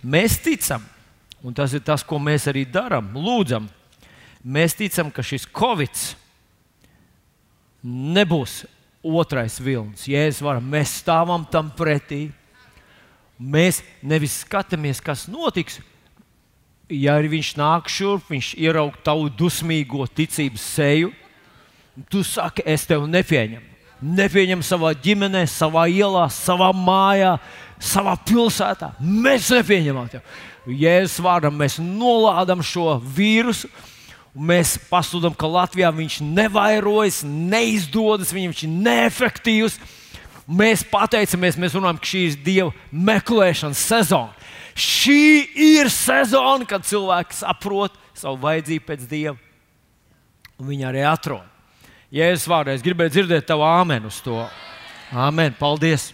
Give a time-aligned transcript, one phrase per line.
[0.00, 0.84] Mēs ticam,
[1.44, 3.68] un tas ir tas, ko mēs arī darām, lūdzam.
[4.40, 5.92] Mēs ticam, ka šis Covid
[7.84, 8.62] nebūs
[9.04, 10.06] otrais vilnis.
[10.08, 12.28] Jēzus var, mēs stāvam tam pretī.
[13.40, 15.80] Mēs nevis skatāmies, kas notiks.
[16.90, 21.12] Ja viņš nāk šurp, viņš ieraug tavu dusmīgo ticības seju,
[22.10, 23.66] tu saki, es tevi nepieņemu.
[24.00, 27.34] Nepieņem savā ģimenē, savā ielā, savā mājā,
[27.80, 28.92] savā pilsētā.
[29.00, 30.24] Mēs nepieņemam tevi.
[30.80, 33.70] Jēzus vārdam mēs nolādam šo vīrusu.
[34.30, 39.80] Mēs pasludinām, ka Latvijā viņš nevairojas, neizdodas, viņš ir neefektīvs.
[40.50, 44.34] Mēs pateicamies, mēs runājam, ka šī ir Dieva meklēšanas sezona.
[44.78, 49.36] Šī ir sezona, kad cilvēks saprot savu vajadzību pēc Dieva,
[50.60, 51.46] un viņi arī atrod.
[52.14, 54.38] Jēzus vārdā es gribēju dzirdēt tavu āmenu uz to.
[55.10, 56.10] Āmen, paldies!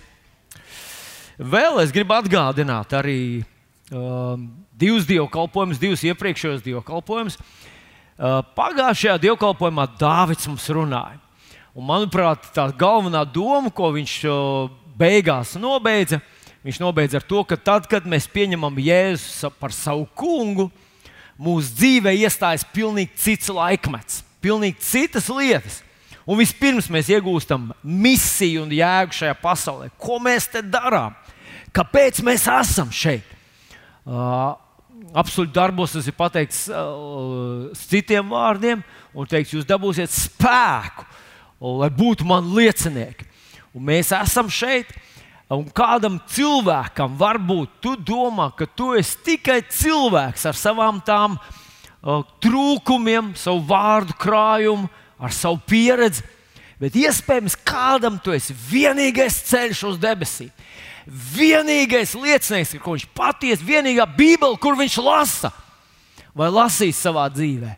[1.36, 3.44] Vēl es gribu atgādināt arī
[3.92, 7.36] um, divus dievkalpojumus, divus iepriekšējos dievkalpojumus.
[8.16, 11.20] Uh, pagājušajā dievkalpojumā Dārvids mums runāja.
[11.76, 16.22] Un, manuprāt, tā galvenā doma, ko viņš uh, beigās nobeidza,
[16.64, 20.70] viņš nobeidza ar to, ka tad, kad mēs pieņemam Jēzu par savu kungu,
[21.36, 25.82] mūsu dzīvē iestājas pilnīgi cits laikmets, pilnīgi citas lietas.
[26.26, 29.92] Un vispirms mēs iegūstam misiju un jēgu šajā pasaulē.
[30.00, 31.12] Ko mēs te darām?
[31.76, 33.26] Kāpēc mēs esam šeit?
[34.06, 34.54] Uh,
[35.16, 38.82] Absolūti darbos tas ir pateikts uh, citiem vārdiem,
[39.16, 41.04] un teiks, jūs dabūsiet spēku,
[41.80, 43.24] lai būtu man liecinieki.
[43.76, 44.90] Un mēs esam šeit,
[45.52, 52.24] un kādam cilvēkam varbūt tu domā, ka tu esi tikai cilvēks ar savām tām uh,
[52.44, 56.24] trūkumiem, savu vārdu krājumu, ar savu pieredzi,
[56.80, 60.50] bet iespējams kādam tu esi vienīgais ceļš uz debesīm.
[61.06, 65.52] Vienīgais liecinieks, ko viņš patiesi, vienīgā Bībele, kur viņš lasa
[66.36, 67.76] vai lasīs savā dzīvē.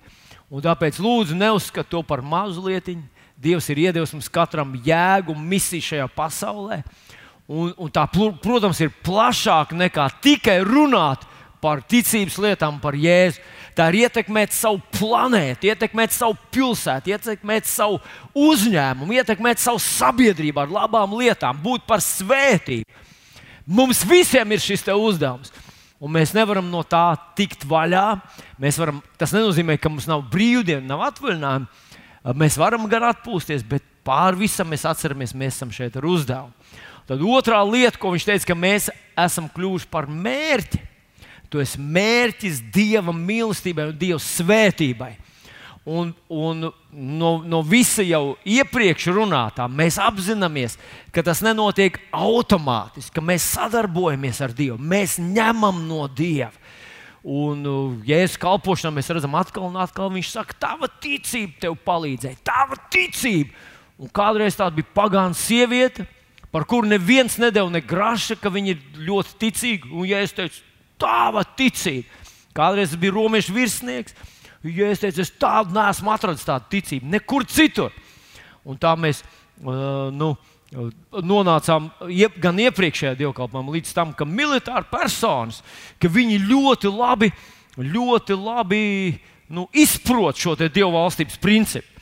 [0.49, 3.05] Un tāpēc lūdzu, neuzskatiet to par mazu lietiņu.
[3.39, 6.81] Dievs ir iedevis mums katram jēgu un misiju šajā pasaulē.
[7.49, 8.03] Un, un tā,
[8.43, 11.23] protams, ir plašāk nekā tikai runāt
[11.63, 13.41] par ticības lietām, par Jēzu
[13.79, 18.01] tā ir ietekmēt savu planētu, ietekmēt savu pilsētu, ietekmēt savu
[18.35, 22.87] uzņēmumu, ietekmēt savu sabiedrību ar labām lietām, būt par svētību.
[23.69, 25.53] Mums visiem ir šis uzdevums.
[25.99, 28.07] Un mēs nevaram no tā tikt vaļā.
[28.79, 31.67] Varam, tas nenozīmē, ka mums nav brīvdienu, nav atvaļinājumu.
[32.39, 36.55] Mēs varam gan atpūsties, bet pāri visam mēs atceramies, mēs esam šeit ar uzdevumu.
[37.09, 40.81] Tad otrā lieta, ko viņš teica, ka mēs esam kļuvuši par mērķi.
[41.49, 45.15] Tu esi mērķis Dieva mīlestībai un Dieva svētībai.
[45.89, 50.75] Un, un no, no visa jau iepriekš runātā mēs apzināmies,
[51.15, 56.53] ka tas nenotiek automātiski, ka mēs sadarbojamies ar Dievu, mēs ņemam no Dieva.
[57.25, 57.65] Un,
[58.07, 62.77] ja es kalpošanā mēs redzam, atkal un atkal viņš saka, tava ticība tev palīdzēja, tava
[62.93, 63.57] ticība.
[63.99, 66.05] Un kādreiz tāda bija pagāna sieviete,
[66.53, 69.91] par kuru neviens nedēļa ne graša, ka viņa ir ļoti ticīga.
[69.91, 70.63] Un, ja es teicu,
[71.01, 72.09] tava ticība.
[72.57, 74.15] Kādreiz bija romiešu virsnieks,
[74.67, 77.95] ja es teicu, es tādu neesmu atradzis, tādu ticību, nekur citur.
[78.69, 80.33] Un tā mēs uh, nu,
[80.73, 85.63] nonācām iep, gan iepriekšējā dievkalpojumā, līdz tam, ka militāri personas,
[86.01, 87.31] ka viņi ļoti labi,
[87.79, 88.83] ļoti labi
[89.55, 91.95] nu, izprot šo dievu valstības principu.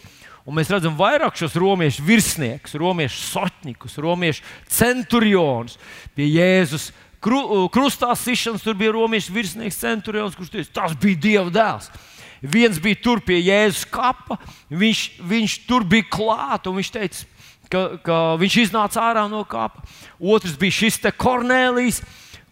[0.47, 5.75] Un mēs redzam vairāk šos romiešu virsniekus, romiešu sotņikus, romiešu centurionus
[6.15, 6.93] pie Jēzus
[7.27, 11.91] kru, uh, krustā sišanas, tur bija romiešu virsnieks centurions, kurš teica, tas bija Dieva dēls.
[12.47, 14.37] Viens bija tur pie Jēzus kapa,
[14.71, 17.25] viņš, viņš tur bija klāts un viņš teica,
[17.73, 19.83] ka, ka viņš iznāca ārā no kapa.
[20.21, 22.03] Otrs bija šis te Kornelijs,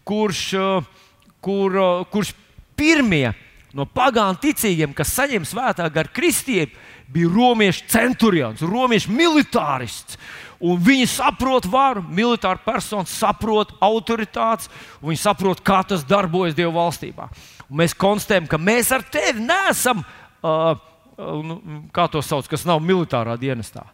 [0.07, 1.11] kurš, uh,
[1.45, 2.33] kur, uh, kurš
[2.75, 3.29] pirmie
[3.75, 6.75] no pagānu ticīgiem, kas saņem svētā gara kristību,
[7.11, 10.17] bija romiešu centurions, romiešu militārists.
[10.63, 14.69] Un viņi saprot varu, militāra persona saprot autoritātes,
[15.01, 17.27] un viņi saprot, kā tas darbojas Dieva valstībā.
[17.69, 20.03] Un mēs konstatējam, ka mēs ar tevi nesam,
[20.45, 20.77] uh,
[21.17, 21.53] uh,
[21.95, 23.87] kā to sauc, kas nav militārā dienestā.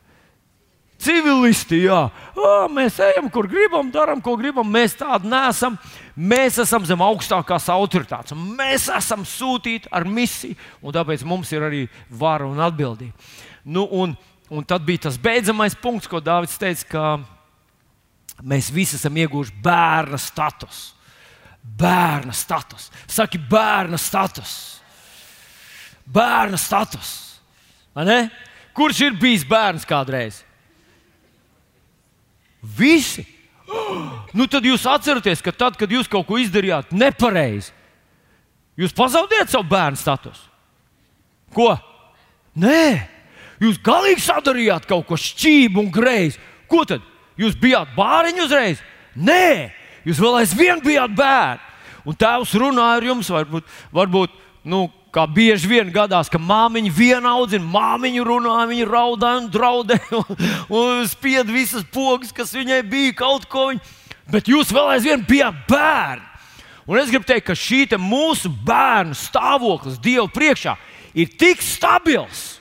[1.02, 2.02] Civilisti, jā,
[2.38, 4.68] à, mēs ejam, kur gribam, darām, ko gribam.
[4.70, 5.80] Mēs tādi neesam.
[6.14, 8.36] Mēs esam zem augstākās autoritātes.
[8.38, 11.80] Mēs esam sūtīti ar misiju, un tāpēc mums ir arī
[12.14, 13.18] vara un atbildība.
[13.66, 17.04] Nu, un, uh, Un tad bija tas beidzamais punkts, ko Dārvids teica, ka
[18.44, 20.90] mēs visi esam ieguvuši bērna status.
[21.62, 22.90] Bērna status.
[23.08, 24.54] Saki, bērna status.
[26.04, 27.14] Bērna status.
[28.76, 30.42] Kurš ir bijis bērns kādreiz?
[32.62, 33.24] Visi.
[34.38, 37.72] nu tad jūs atceraties, ka tad, kad jūs kaut ko izdarījāt nepareizi,
[38.80, 40.48] jūs pazaudējat savu bērnu statusu.
[41.56, 41.74] Ko?
[42.60, 43.08] Nē,
[43.62, 46.40] jūs galīgi sadarījāt kaut ko šķību un greizi.
[46.72, 47.04] Ko tad?
[47.40, 48.82] Jūs bijāt bāriņi uzreiz?
[49.16, 49.72] Nē,
[50.08, 51.68] jūs vēl aizvien bijāt bērni.
[52.08, 54.34] Un tēvs runāja ar jums, varbūt, varbūt
[54.66, 60.18] nu, kā bieži vien gadās, ka māmiņa viena audzina, māmiņa runāja, viņa raudāja un draudēja
[60.22, 60.46] un,
[60.80, 63.70] un spieda visas pogas, kas viņai bija kaut ko.
[63.72, 63.98] Viņa...
[64.32, 66.28] Bet jūs vēl aizvien bijāt bērni.
[66.90, 70.74] Un es gribu teikt, ka šī mūsu bērnu stāvoklis Dieva priekšā
[71.14, 72.61] ir tik stabils,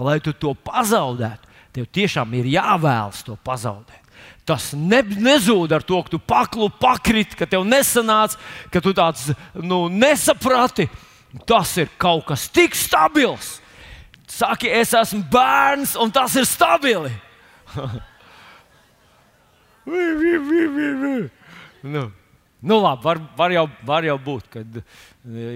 [0.00, 1.44] ka, lai tu to pazaudētu,
[1.76, 4.00] tev tiešām ir jāvēlas to pazaudēt.
[4.48, 8.40] Tas ne, nezūd ar to, ka tu paklu, pakriti, ka tev nesanāca,
[8.72, 10.88] ka tu tāds nu, nesaprati.
[11.46, 13.60] Tas ir kaut kas tik stabils.
[14.30, 17.12] Saki, es esmu bērns, un tas ir stabili.
[21.94, 22.10] nu.
[22.60, 24.82] Nu, labi, var, var, jau, var jau būt, ka e,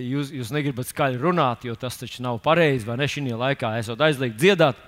[0.09, 2.87] jūs, jūs negribat skaļi runāt, jo tas taču nav pareizi.
[2.89, 4.81] Vai ne šī laikā esat aizliegts dziedāt?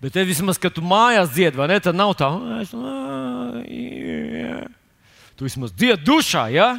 [0.00, 2.28] Bet te vismaz, kad tu mājās dziedi, vai ne, tad nav tā,
[2.60, 2.72] es,
[5.36, 6.46] tu vismaz dziedi dušā.
[6.52, 6.70] Ja?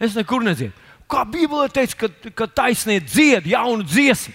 [0.00, 0.76] Es nekur nedziedu.
[1.08, 4.34] Kā Bībelē teica, ka, ka taisnība dzied jaunu dziesmu.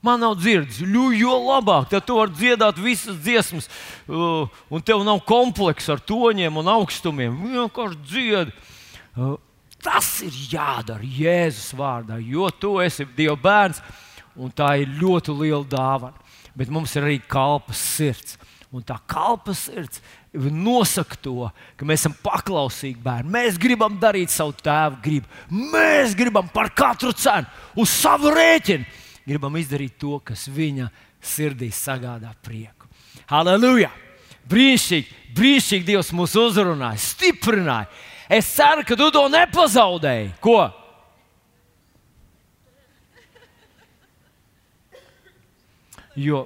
[0.00, 3.66] Man nav dzirdes, jo labāk, tad tu vari dziedāt visas dziesmas,
[4.08, 7.36] uh, un tev nav komplekss ar toņiem un augstumiem.
[7.52, 8.54] Vienkārši dziedi.
[9.12, 9.34] Uh,
[9.84, 13.82] tas ir jādara Jēzus vārdā, jo tu esi Dieva bērns,
[14.40, 16.16] un tā ir ļoti liela dāvana.
[16.56, 18.38] Bet mums ir arī kalpas sirds.
[18.72, 20.00] Un tā kalpas sirds
[20.32, 23.32] nosaka to, ka mēs esam paklausīgi bērni.
[23.34, 25.28] Mēs gribam darīt savu tēvu gribu.
[25.50, 28.86] Mēs gribam par katru cenu, uz savu rēķinu
[29.30, 30.90] gribam izdarīt to, kas viņa
[31.22, 32.88] sirdī sagādā prieku.
[33.30, 33.92] Halleluja!
[34.50, 37.86] Brīnišķīgi, brīnišķīgi Dievs mūs uzrunāja, stiprināja.
[38.30, 40.32] Es ceru, ka tu to nepazaudēji.
[40.42, 40.58] Ko?
[46.18, 46.44] Jo,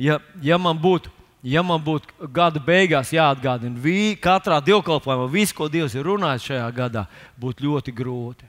[0.00, 1.12] ja, ja man būtu
[1.44, 6.68] ja man būtu gada beigās jāatgādina, vi, katrā dievkalpojumā viss, ko Dievs ir runājis šajā
[6.72, 7.04] gadā,
[7.40, 8.48] būtu ļoti grūti.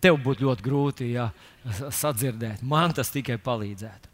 [0.00, 1.28] Tev būtu ļoti grūti ja,
[2.00, 2.62] sadzirdēt.
[2.62, 4.10] Man tas tikai palīdzētu.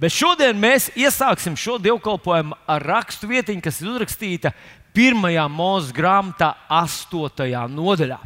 [0.00, 4.54] Bet šodien mēs iesāksim šo dievkalpojumu ar rakstu vietiņu, kas ir uzrakstīta
[4.96, 7.52] pirmajā mūža grāmatā, 8.
[7.74, 8.18] nodaļā.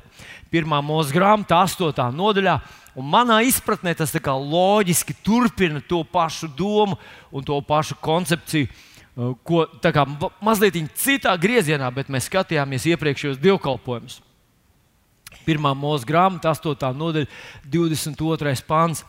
[0.55, 2.05] Pirmā mūža grāmatā, 8.
[2.15, 2.59] nodaļā.
[2.95, 6.95] Un manā izpratnē tas loģiski turpina to pašu domu
[7.35, 9.67] un to pašu koncepciju, uh, ko
[10.41, 14.21] mazliet citā griezienā, bet mēs skatījāmies iepriekšējos dievkalpojumus.
[15.45, 16.91] Pirmā mūža grāmata, 8.
[16.97, 17.29] nodaļa,
[17.71, 18.55] 22.
[18.69, 19.05] pāns.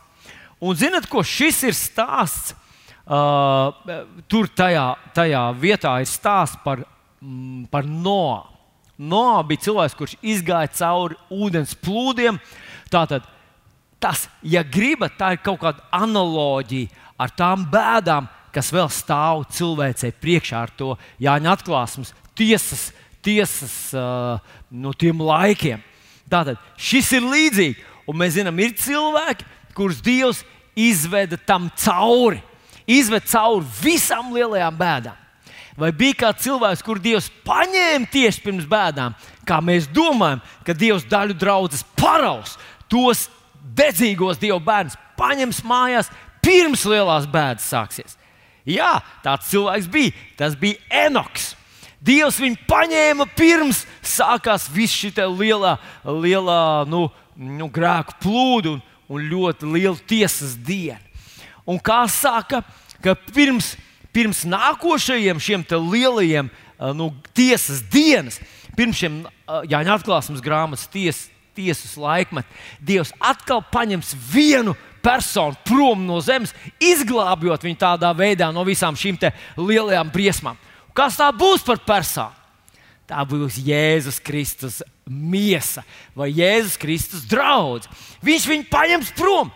[0.60, 2.54] Un zinat, ko šis ir stāsts?
[3.06, 3.70] Uh,
[4.26, 6.80] tur tajā, tajā vietā ir stāsts par,
[7.22, 8.40] mm, par Noā.
[8.98, 12.40] Noā bija cilvēks, kurš izgāja cauri ūdens plūdiem.
[12.90, 13.22] Tātad,
[14.02, 16.90] tas, ja gribat, tā ir kaut kāda analoģija
[17.20, 22.88] ar tām bēdām, kas vēl stāv cilvēcei priekšā ar to Jāņa atklāsmes tiesas,
[23.24, 24.40] tiesas uh,
[24.70, 25.82] no tiem laikiem.
[26.30, 29.46] Tātad šis ir līdzīgs, un mēs zinām, ir cilvēki,
[29.76, 30.42] kurus Dievs
[30.76, 32.40] izveda tam cauri,
[32.86, 35.22] izveda cauri visām lielajām bēdām.
[35.76, 41.04] Vai bija kāds cilvēks, kur Dievs paņēma tieši pirms bēdām, kā mēs domājam, ka Dievs
[41.10, 42.56] daļu draudzes paraus,
[42.88, 43.26] tos
[43.76, 46.08] dedzīgos Dieva bērnus paņems mājās
[46.44, 48.16] pirms lielās bēdas sāksies.
[48.66, 50.14] Jā, tāds cilvēks bija.
[50.38, 51.54] Tas bija Enoks.
[52.06, 59.28] Dievs viņu paņēma pirms sākās viss šī lielā, lielā nu, nu, grēku plūdu un, un
[59.30, 61.02] ļoti liela tiesas diena.
[61.66, 62.62] Un kā saka,
[63.02, 63.74] ka pirms,
[64.14, 66.50] pirms nākošajiem šiem lielajiem
[66.94, 68.38] nu, tiesas dienas,
[68.76, 72.50] pirms šiem Jāņa atklāsmes grāmatas ties, tiesas laikmetiem,
[72.82, 79.18] Dievs atkal paņems vienu personu prom no zemes, izglābjot viņu tādā veidā no visām šīm
[79.56, 80.58] lielajām briesmām.
[80.96, 82.32] Kas tā būs par personu?
[83.06, 85.84] Tā būs Jēzus Kristus miesa
[86.16, 87.86] vai Jēzus Kristus draugs.
[88.24, 89.52] Viņš viņu paņems prom.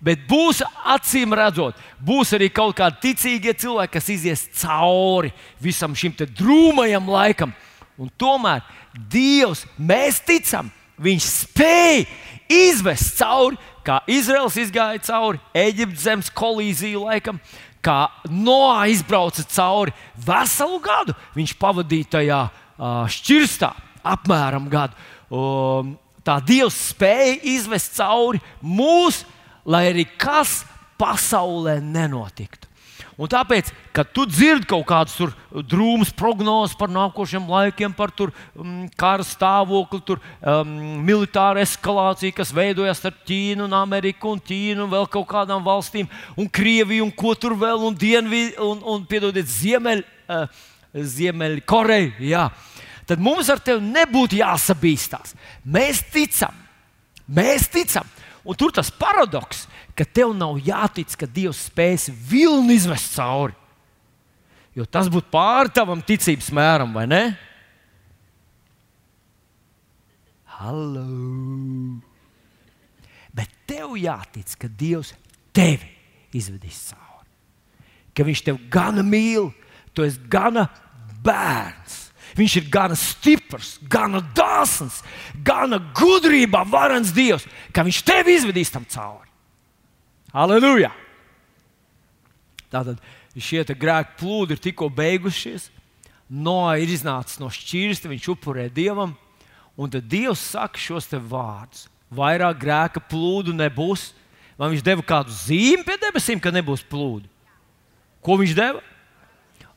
[0.00, 5.28] Bet būs acīm redzot, būs arī kaut kādi ticīgie cilvēki, kas izies cauri
[5.60, 7.52] visam šim drūmajam laikam.
[8.00, 8.64] Un tomēr
[9.12, 10.70] Dievs, mēs ticam,
[11.00, 12.04] Viņš spēja
[12.50, 13.56] izvest cauri,
[13.86, 17.38] kā Izraels izgāja cauri Eģiptes zemes kolīziju laikam,
[17.84, 17.98] kā
[18.30, 19.94] Noā izbrauca cauri
[20.26, 21.16] veselu gadu.
[21.36, 22.40] Viņš pavadīja tajā
[23.16, 23.72] šķirstā
[24.06, 24.96] apmēram gadu.
[25.30, 25.94] Um,
[26.24, 29.22] tā Dievs spēja izvest cauri mūs,
[29.68, 30.62] lai arī kas
[31.00, 32.69] pasaulē nenotiktu.
[33.20, 35.12] Un tāpēc, kad tu dzirdi kaut kādas
[35.68, 40.70] drūmas prognozes par nākošiem laikiem, par tur, um, kara stāvokli, tur, um,
[41.04, 46.08] militāru eskalāciju, kas veidojas starp Ķīnu un Ameriku, un Ķīnu un vēl kaut kādām valstīm,
[46.32, 50.00] un Krieviju, un ko tur vēl, un Dienvidu, un, un piedodiet, Ziemeļ,
[50.32, 50.64] uh,
[50.96, 52.14] Ziemeļkoreju.
[52.24, 52.46] Jā.
[53.10, 55.36] Tad mums ar tevi nebūtu jāsabīstās.
[55.68, 56.56] Mēs ticam,
[57.28, 58.08] mēs ticam.
[58.48, 59.66] Un tur tas paradoks,
[59.98, 63.56] ka tev nav jātic, ka Dievs spēs vilni izvest cauri.
[64.76, 67.22] Jo tas būtu pāri tavam ticības mēram, vai ne?
[70.60, 71.06] Hallo!
[73.34, 75.14] Bet tev jātic, ka Dievs
[75.56, 75.88] tevi
[76.36, 77.26] izvedīs cauri.
[78.14, 79.50] Ka Viņš tevi gana mīl,
[79.94, 80.66] tu esi gana
[81.24, 82.10] bērns.
[82.38, 85.00] Viņš ir gana stiprs, gana dāsns,
[85.42, 89.29] gana gudrībā varens Dievs, ka Viņš tevi izvedīs tam cauri.
[90.30, 90.92] Aleluja!
[92.70, 93.00] Tātad
[93.34, 95.70] šie grēki plūdi ir tikko beigušies.
[96.30, 99.16] Noā ir iznācis no šķirsta, viņš upurē dievam,
[99.74, 101.88] un tad Dievs saka šos vārdus.
[102.10, 104.12] Vairāk grēka plūdu nebūs.
[104.58, 107.26] Vai viņš deva kādu zīmi pie debesīm, ka nebūs plūdu?
[108.20, 108.82] Ko viņš deva?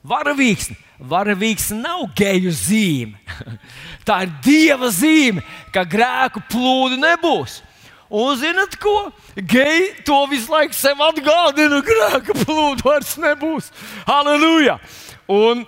[0.03, 0.75] Varavīksni.
[1.00, 3.22] Varavīksni nav geju zīme.
[4.07, 7.62] Tā ir Dieva zīme, ka grēku plūdu nebūs.
[8.13, 9.10] Un zinat ko?
[9.34, 13.72] Geji to visu laiku sev atgādina, ka plūdu vairs nebūs.
[14.05, 14.77] Halleluja!
[15.34, 15.63] Un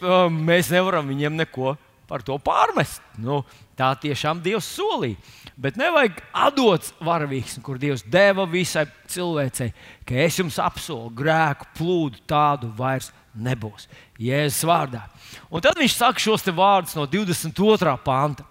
[0.00, 1.76] um, mēs nevaram viņiem neko
[2.10, 2.98] par to pārmest.
[3.22, 3.44] Nu,
[3.78, 5.18] tā tiešām Dievs solīja.
[5.56, 9.70] Bet nevajag atdot varavīksni, kur Dievs deva visai cilvēcei,
[10.04, 13.86] ka es jums apsolu, grēku plūdu tādu vairs nebūs.
[14.20, 15.06] Jēzus vārdā.
[15.48, 17.94] Un tad viņš saka šos vārdus no 22.
[18.04, 18.44] panta.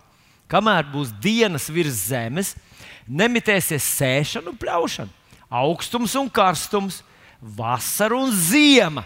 [0.49, 2.53] Kamēr būs dienas virs zemes,
[3.07, 5.11] nemitēsies sēšana un pļaušana,
[5.61, 7.01] augstums un karstums,
[7.39, 9.05] vasara un ziema,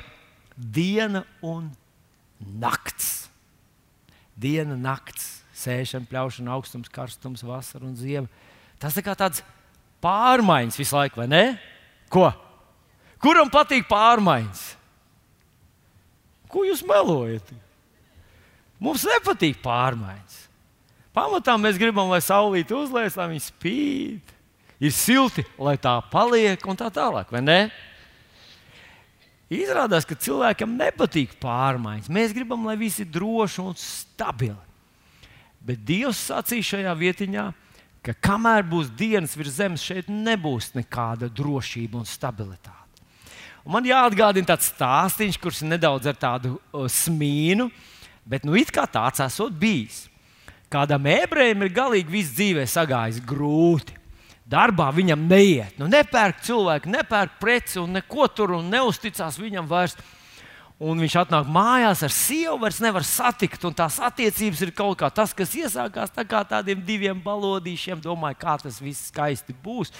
[0.56, 1.70] diena un
[2.40, 3.28] nakts.
[4.40, 8.30] Diena, nakts, sēšana, pļaušana, augstums, karstums, vasara un ziema.
[8.80, 9.44] Tas ir kā tāds
[10.04, 11.44] pārmaiņas visu laiku, vai ne?
[12.12, 12.30] Ko?
[13.20, 14.62] Kuram patīk pārmaiņas?
[16.50, 17.52] Ko jūs melojat?
[18.80, 20.49] Mums nepatīk pārmaiņas.
[21.20, 24.36] Pamatā mēs gribam, lai saulīte uzlēs, lai viņa spīd.
[24.80, 27.60] Ir silti, lai tā paliek un tā tālāk, vai ne?
[29.52, 32.08] Izrādās, ka cilvēkam nepatīk pārmaiņas.
[32.14, 34.56] Mēs gribam, lai viss ir droši un stabili.
[35.60, 37.46] Bet Dievs sacīja šajā vietiņā,
[38.06, 42.78] ka kamēr būs dienas virs zemes, šeit nebūs nekāda drošība un stabilitāte.
[43.66, 47.68] Un man jāatgādina tāds stāstījums, kurš nedaudz ar tādu uh, smīnu,
[48.24, 50.06] bet nu it kā tāds esot bijis.
[50.70, 53.96] Kādam ebrejam ir galīgi viss dzīvē sagājis grūti.
[54.50, 55.76] Darbā viņam neiet.
[55.78, 59.98] Nu, nepērk cilvēku, nepērk preci un neko tur un neusticās viņam vairs.
[60.80, 63.66] Un viņš atnāk mājās ar sievu, vairs nevar satikt.
[63.76, 68.00] Tās attiecības ir kaut kā tas, kas iesākās tā kā tādiem diviem balodīšiem.
[68.02, 69.92] Domāju, kā tas viss skaisti būs.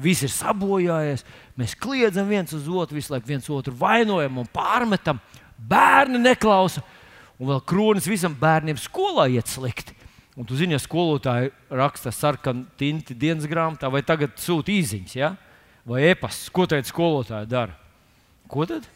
[0.00, 1.26] Viss ir sabojājies.
[1.58, 5.20] Mēs kliedzam viens uz otru, visu laiku viens otru vainojam un pārmetam.
[5.58, 6.84] Bērni neklausa.
[7.40, 9.96] Un vēl kronis visam bērniem skolā iet slikti.
[10.34, 15.34] Un tu zini, ja skolotāji raksta sarkanu tinti dienas grāmatā, vai tagad sūta īsiņas, ja?
[15.86, 17.76] vai e-pastes, ko tad skolotāji dara?
[18.50, 18.86] Ko tad?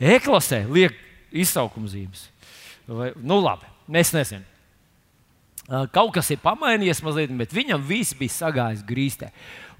[0.00, 0.96] E-klasē liek
[1.34, 2.28] izsaukuma zīmes.
[2.88, 4.53] Vai, nu, labi, mēs nezinām.
[5.64, 9.30] Kaut kas ir pamainījies mazliet, bet viņam viss bija sagājis grīstē.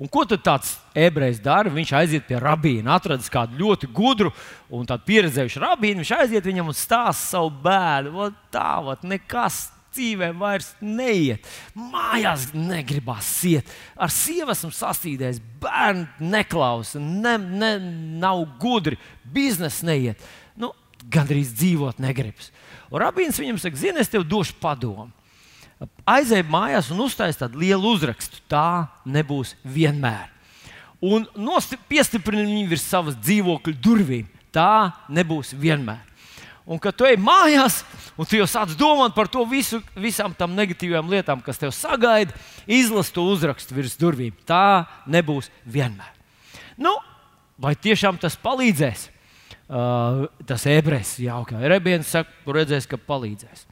[0.00, 1.68] Un ko tad tāds ebrejs dara?
[1.70, 4.30] Viņš aiziet pie rabīna, atradis kādu ļoti gudru
[4.72, 6.00] un pieredzējušu rabīnu.
[6.00, 8.30] Viņš aiziet viņam un stāsta savu bēdu.
[8.54, 11.44] Tā, vat, nekas dzīvē vairs neiet.
[11.76, 13.68] Mājās negribas iet.
[13.94, 17.74] Ar sievu esmu sasīdējis, bērni neklausa, ne, ne,
[18.24, 18.96] nav gudri,
[19.36, 20.24] biznesa neiet.
[20.56, 20.72] Nu,
[21.12, 22.48] Gan arī dzīvot negribas.
[22.88, 25.10] Un rabīns viņam saka, zini, es tev došu padomu
[26.08, 28.42] aizēja mājās un uztaisīja tādu lielu uzrakstu.
[28.50, 30.30] Tā nebūs vienmēr.
[31.04, 31.26] Un
[31.88, 34.28] piestiprina viņu virs savas dzīvokļa durvīm.
[34.54, 36.02] Tā nebūs vienmēr.
[36.64, 37.82] Un kad tu ej mājās,
[38.16, 42.32] un tu jau sāc domāt par to visu, visām tām negatīvām lietām, kas tev sagaida,
[42.64, 44.32] izlasi to uzrakstu virs durvīm.
[44.48, 46.14] Tā nebūs vienmēr.
[46.80, 46.94] Nu,
[47.60, 49.10] vai tiešām tas palīdzēs?
[49.64, 51.60] Uh, tas ebrejs jautā.
[51.68, 53.66] Rebiens saka, redzēs, ka palīdzēs.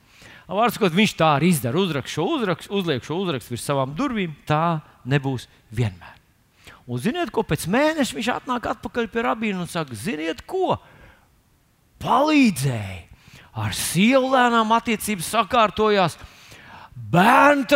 [0.52, 4.34] Vārds, ko viņš tā arī izdara, uzrakst šo uzrakstu, uzliek šo uzrakstu virs savām durvīm,
[4.48, 6.18] tā nebūs vienmēr.
[6.84, 10.76] Un ziniet, ko pēc mēneša viņš atnāk atpakaļ pie rabīna un saka, ziniet, ko
[12.02, 13.08] palīdzēja.
[13.52, 16.16] Ar sievu lēnām attiecības sakārtojās.
[16.92, 17.66] Bērni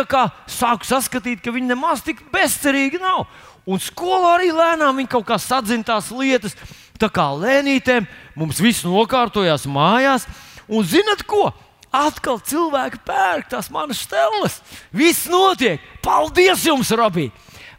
[0.49, 3.25] sāk saskatīt, ka viņi nemaz tik bezcerīgi nav.
[3.67, 6.55] Un skolā arī lēnām viņi kaut kā sadzina tās lietas.
[6.97, 8.07] Tā kā lēnītēm
[8.37, 10.25] mums viss nokārtojās mājās,
[10.65, 11.51] un zinat ko?
[11.95, 14.59] Atkal cilvēki pērk tās manas stēles.
[14.91, 15.81] Viss notiek.
[16.03, 17.29] Paldies jums, Rabī!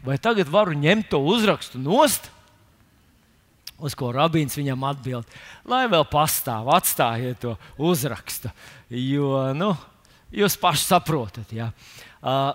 [0.05, 2.29] Vai tagad varu ņemt to uzrakstu nost?
[3.79, 5.27] Uz ko rabīns viņam atbild,
[5.67, 8.51] lai vēl pastāv, atstājiet to uzrakstu.
[8.91, 9.69] Jo nu,
[10.35, 11.69] jūs paši saprotat, ja.
[12.19, 12.51] uh,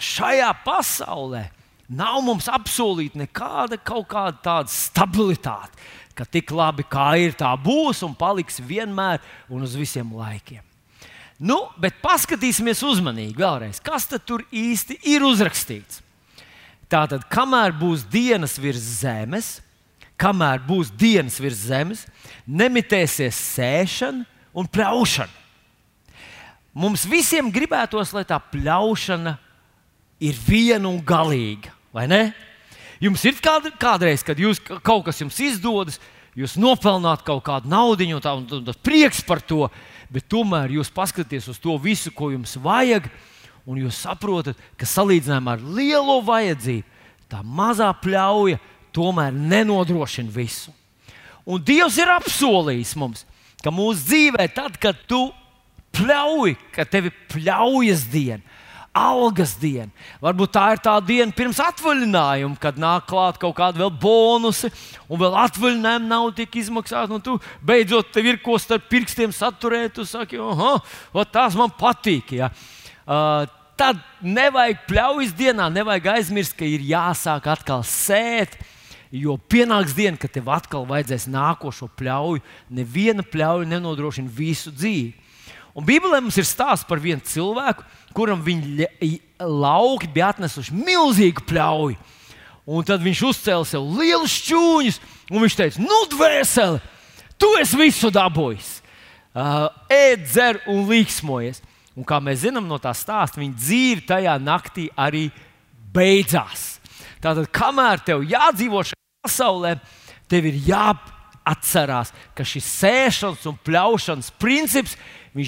[0.00, 1.44] šajā pasaulē
[1.92, 5.76] nav mums apsolīta nekāda kaut kāda tāda stabilitāte,
[6.16, 9.20] ka tik labi kā ir, tā būs un paliks vienmēr
[9.52, 10.64] un uz visiem laikiem.
[11.42, 16.02] Nu, bet paskatīsimies uzmanīgi vēlreiz, kas tur īsti ir uzrakstīts.
[16.90, 19.56] Tātad, kamēr būs dienas virs zemes,
[20.20, 22.04] kamēr būs dienas virs zemes,
[22.46, 24.22] nemitēsies sēšana
[24.54, 25.42] un pļaušana.
[26.74, 29.36] Mums visiem gribētos, lai tā pļaušana
[30.22, 32.22] ir viena un galīga, vai ne?
[33.02, 36.00] Jums ir kād, kādreiz, kad jūs, kaut kas jums izdodas,
[36.38, 39.68] jūs nopelnāt kaut kādu naudu, un, tā, un, tas prieks par to,
[40.12, 43.08] bet tomēr jūs paskatāties uz to visu, ko jums vajag,
[43.64, 46.90] un jūs saprotat, ka salīdzinājumā ar lielo vajadzību
[47.32, 48.60] tā mazā pļauja
[48.94, 50.72] tomēr nenodrošina visu.
[51.44, 53.24] Un Dievs ir apsolījis mums,
[53.64, 55.26] ka mūsu dzīvē, tad, kad tu
[55.94, 58.42] pļauj, ka tevi pļaujas diena,
[58.94, 59.90] algas diena,
[60.22, 64.70] varbūt tā ir tā diena pirms atvaļinājuma, kad nāk klāt kaut kāda vēl bonusi,
[65.08, 67.36] un vēl atvaļinājuma nav tiek izmaksāta, un tu
[67.66, 70.78] beidzot tev ir ko starp pirkstiem saturēt, tu saki, ah,
[71.26, 72.36] tās man patīk.
[72.38, 72.52] Ja.
[73.04, 78.56] Uh, tad nevajag pļaujas dienā, nevajag aizmirst, ka ir jāsāk atkal sēt
[79.14, 82.40] Jo pienāks diena, kad tev atkal vajadzēs nākošo pļauju.
[82.74, 85.12] Neviena pļauja nenodrošina visu dzīvi.
[85.74, 87.82] Un Bībelē mums ir stāsts par vienu cilvēku,
[88.14, 88.88] kuram viņa
[89.42, 91.98] lauki bija atnesuši milzīgu pļauju.
[92.64, 95.00] Un tad viņš uzcēla sev lielu šķūņus,
[95.32, 96.78] un viņš teica, nu, dvēseli,
[97.36, 98.70] tu esi visu dabūjis.
[99.34, 101.58] Uh, ēd, dzer un līksmojies.
[101.98, 105.28] Un kā mēs zinām no tā stāsta, viņa dzīve tajā naktī arī
[105.94, 106.78] beidzās.
[107.22, 109.74] Tātad, kamēr tev jādzīvo šajā pasaulē,
[110.30, 114.96] tev ir jāatcerās, ka šis sēšanas un pļaušanas princips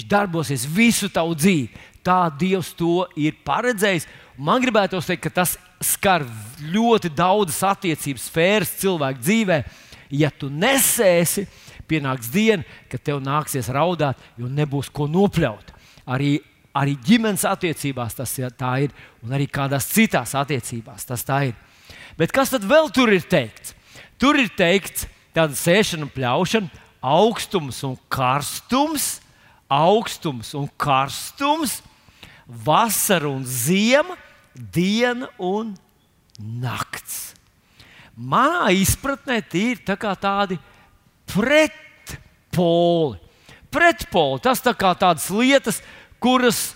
[0.07, 1.69] darbosies visu tavu dzīvi.
[2.03, 4.07] Tā Dievs to ir paredzējis.
[4.37, 6.25] Man gribētos teikt, ka tas skar
[6.73, 9.61] ļoti daudzas attiecības sfēras cilvēku dzīvē.
[10.15, 11.45] Ja tu nesēsi,
[11.87, 15.73] pienāks diena, kad tev nāksies raudāt, jo nebūs ko nopļaut.
[16.07, 16.37] Arī,
[16.75, 18.51] arī ģimenes attiecībās tas ir,
[18.83, 21.55] ir, un arī kādās citās attiecībās tas tā ir.
[22.17, 23.75] Bet kas tad vēl tur ir teikts?
[24.17, 29.17] Tur ir teikts, tāda sēšana un pļaušana, augstums un karstums,
[29.69, 31.81] augstums un karstums,
[32.47, 34.17] vasara un ziema,
[34.55, 35.75] diena un
[36.39, 37.33] nakts.
[38.17, 40.57] Manā izpratnē tie ir tā tādi
[41.29, 43.19] pretpoli.
[43.69, 45.83] Pretpoli tas tā kā tādas lietas,
[46.23, 46.71] kuras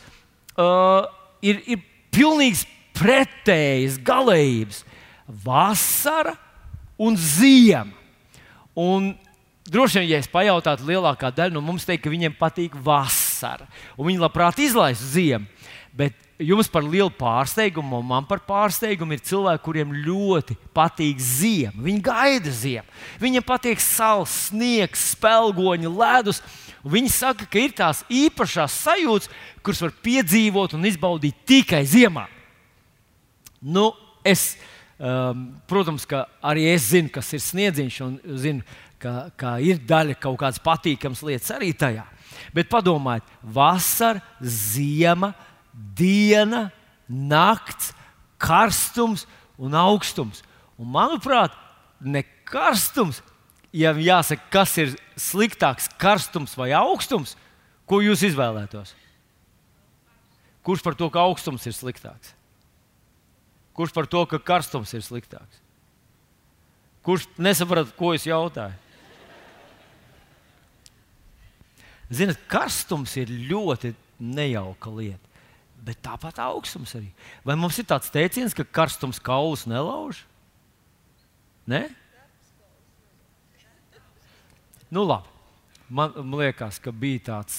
[0.59, 1.07] uh,
[1.41, 1.81] ir, ir
[2.13, 2.67] pilnīgi
[2.99, 4.83] pretējas, galējības
[5.41, 6.35] vasara
[7.01, 7.95] un ziema.
[8.77, 9.15] Un
[9.71, 14.21] droši vien, ja es pajautātu, lielākā daļa no mums teikt, ka viņiem patīk vasara, viņi
[14.21, 15.47] labprāt izlaiž ziemu.
[15.91, 21.83] Bet jums par lielu pārsteigumu, un man par pārsteigumu ir cilvēki, kuriem ļoti patīk ziema.
[21.83, 22.99] Viņi gaida ziemu.
[23.21, 26.41] Viņiem patīk saules, sniegs, spēlgoņi, ledus.
[26.87, 29.29] Viņi saka, ka ir tās īpašās sajūtas,
[29.61, 32.25] kuras var piedzīvot un izbaudīt tikai ziemā.
[33.61, 33.91] Nu,
[34.25, 34.53] es
[35.01, 38.61] Um, protams, ka arī es zinu, kas ir sniedziņš, un zinu,
[39.01, 42.05] ka, ka ir daļa kaut kādas patīkamas lietas arī tajā.
[42.55, 45.33] Bet padomājiet, vasara, ziema,
[45.97, 46.69] diena,
[47.07, 47.91] nakts,
[48.41, 49.25] karstums
[49.61, 50.41] un augstums.
[50.79, 51.53] Un, manuprāt,
[52.01, 53.21] ne karstums,
[53.73, 57.35] ja jāsaka, kas ir sliktāks, karstums vai augstums,
[57.87, 58.95] ko jūs izvēlētos?
[60.65, 62.35] Kurš par to, ka augstums ir sliktāks?
[63.77, 65.61] Kurš par to, ka karstums ir sliktāks?
[67.01, 68.77] Kurš nesaprot, ko es jautāju?
[72.11, 75.31] Ziniet, karstums ir ļoti nejauka lieta.
[75.81, 77.07] Bet tāpat augstums arī.
[77.47, 80.19] Vai mums ir tāds teiciens, ka karstums kaulus nelauž?
[81.71, 81.87] Nē?
[84.91, 85.31] Nu, labi.
[85.91, 87.55] Man, man liekas, ka bija tāds,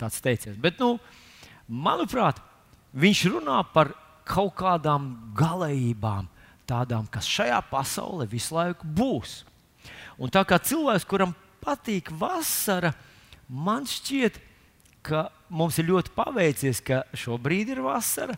[0.00, 0.60] tāds teiciens.
[0.60, 1.00] Bet, nu,
[1.68, 2.38] manuprāt,
[2.96, 3.92] viņš runā par
[4.28, 6.28] kaut kādām galējībām,
[6.70, 9.40] tādām, kas šajā pasaulē visu laiku būs.
[10.20, 12.92] Un tā kā cilvēks, kuram patīk vasara,
[13.50, 14.38] man šķiet,
[15.02, 18.36] ka mums ir ļoti paveicies, ka šobrīd ir vasara,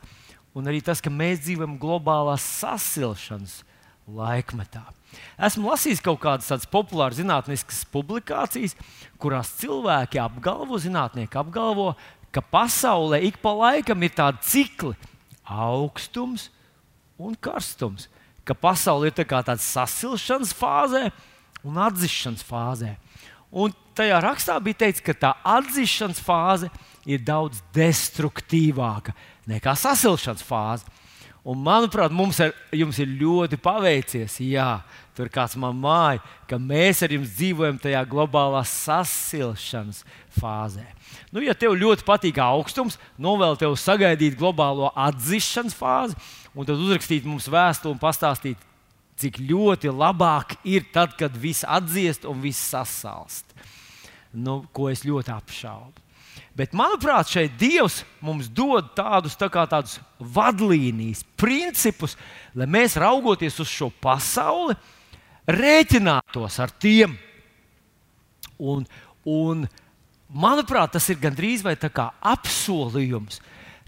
[0.57, 3.61] un arī tas, ka mēs dzīvojam globālās sasilšanas
[4.09, 4.83] laikmetā.
[5.43, 8.75] Esmu lasījis kaut kādas tādas populāras zinātniskas publikācijas,
[9.21, 11.93] kurās cilvēki apgalvo, zinātnieki apgalvo,
[12.33, 14.97] ka pasaulē ik pa laikam ir tādi cikli-
[15.45, 16.49] augstums
[17.19, 18.09] un karstums.
[18.45, 21.13] Ka pasaule ir tā kā tāda sasilšanas fāzē
[21.63, 22.97] un atzīšanas fāzē.
[23.53, 26.71] Un tajā rakstā bija teikts, ka tā atzīšanas fāze
[27.05, 29.13] ir daudz destruktīvāka
[29.51, 30.89] nekā sasilšanas fāze.
[31.43, 34.37] Un, manuprāt, mums ar jums ir ļoti paveicies.
[34.47, 34.85] Jā,
[35.19, 40.05] tur kāds man māja, ka mēs ar jums dzīvojam tajā globālā sasilšanas
[40.39, 40.87] fāzē.
[41.35, 46.17] Nu, ja tev ļoti patīk augstums, novēl tev sagaidīt globālo atzīšanas fāzi,
[46.55, 48.63] un tad uzrakstīt mums vēstuli un pastāstīt,
[49.21, 53.53] cik ļoti labāk ir tad, kad viss atzīst un viss sasalst.
[54.33, 56.03] Nu, ko es ļoti apšaubu.
[56.57, 62.17] Bet, manuprāt, šeit Dievs mums dod tādus, tā kā, tādus vadlīnijas, principus,
[62.57, 64.77] lai mēs raugoties uz šo pasauli,
[65.49, 67.17] rēķinātos ar tiem.
[68.61, 68.85] Un,
[69.25, 69.65] un,
[70.29, 73.41] manuprāt, tas ir gandrīz vai tā kā apsolījums,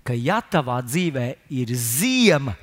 [0.05, 2.57] ka, ja tavā dzīvē ir ziema,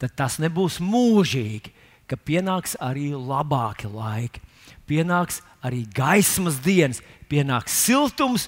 [0.00, 1.75] tad tas nebūs mūžīgi,
[2.10, 4.42] ka pienāks arī labāki laiki,
[4.86, 8.46] pienāks arī gaismas dienas, pienāks siltums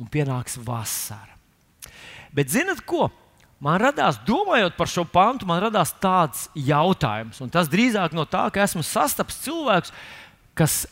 [0.00, 1.36] un pienāks vasara.
[2.34, 3.10] Bet zinat ko?
[3.62, 8.48] Man radās, domājot par šo pantu, man radās tāds jautājums, un tas drīzāk no tā,
[8.52, 9.92] ka esmu sastaps cilvēks,
[10.58, 10.82] kas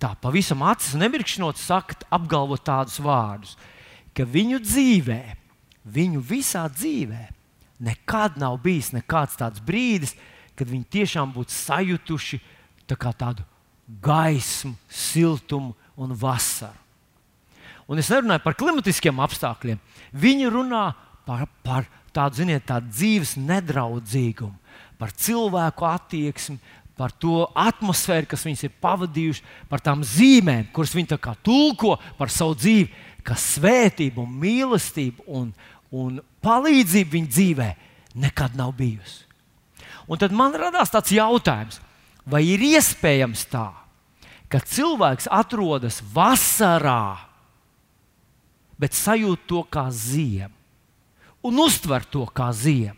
[0.00, 3.56] tā pavisam acis nemirkšķinot, saka, apgalvo tādus vārdus,
[4.16, 5.20] ka viņu dzīvē,
[5.84, 7.26] viņu visā dzīvē,
[7.84, 12.38] nekad nav bijis nekāds tāds brīdis, kad viņi tiešām būtu sajutuši
[12.86, 13.42] tā tādu
[14.04, 16.84] gaismu, siltumu un vasaru
[17.88, 19.80] un es nerunāju par klimatiskiem apstākļiem.
[20.16, 20.84] Viņi runā
[21.26, 24.56] par, par tādu, ziniet, tādu dzīves nedraudzīgumu,
[25.00, 26.58] par cilvēku attieksmi,
[26.94, 32.54] par to atmosfēru, kas viņus ir pavadījuši, par tām zīmēm, kuras viņi tulko par savu
[32.54, 32.90] dzīvi,
[33.26, 35.50] ka svētība, un mīlestība un,
[35.90, 37.70] un palīdzība viņa dzīvē
[38.22, 39.24] nekad nav bijusi.
[40.08, 41.80] Un tad man radās tāds jautājums,
[42.28, 43.70] vai ir iespējams tā,
[44.52, 47.16] ka cilvēks atrodas vasarā,
[48.78, 50.52] bet sajūt to kā ziemu
[51.44, 52.96] un uztver to kā ziemu.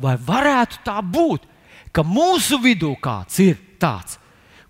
[0.00, 1.44] Vai varētu tā būt,
[1.92, 4.16] ka mūsu vidū kāds ir tāds,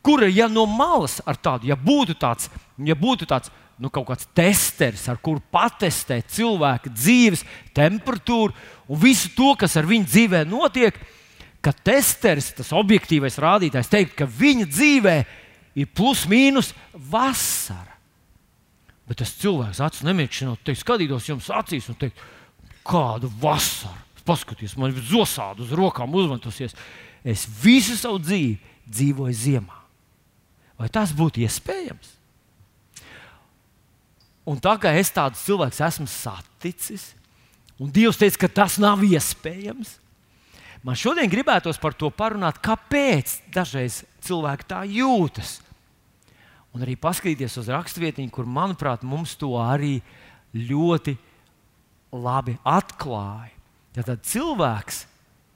[0.02, 2.48] kura, ja no malas ar tādu, ja būtu tāds,
[2.82, 8.52] ja būtu tāds nu, kaut kāds testeris, ar kuru patestēt cilvēka dzīves temperatūru
[8.90, 10.98] un visu to, kas ar viņu dzīvē notiek,
[11.64, 15.16] ka testeris, tas objektīvais rādītājs, teikt, ka viņa dzīvē
[15.80, 17.98] ir plus mīnus vasara.
[19.08, 22.20] Bet tas cilvēks acis nemierināts, teikt, skatītos jums acīs un teikt,
[22.86, 23.98] kādu vasaru.
[24.20, 26.76] Paskatieties, man ir zosādi uz rokām uzmetosies.
[27.24, 29.78] Es visu savu dzīvi dzīvoju ziemā.
[30.78, 32.12] Vai tas būtu iespējams?
[34.48, 37.10] Un tā kā es tādus cilvēkus esmu saticis,
[37.80, 39.98] un Dievs teica, ka tas nav iespējams,
[40.86, 45.58] man šodien gribētos par to parunāt, kāpēc dažreiz cilvēki tā jūtas
[46.74, 49.98] un arī paskatīties uz raksturvietiņu, kur, manuprāt, mums to arī
[50.54, 51.16] ļoti
[52.14, 53.54] labi atklāja.
[53.96, 55.04] Ja tad cilvēks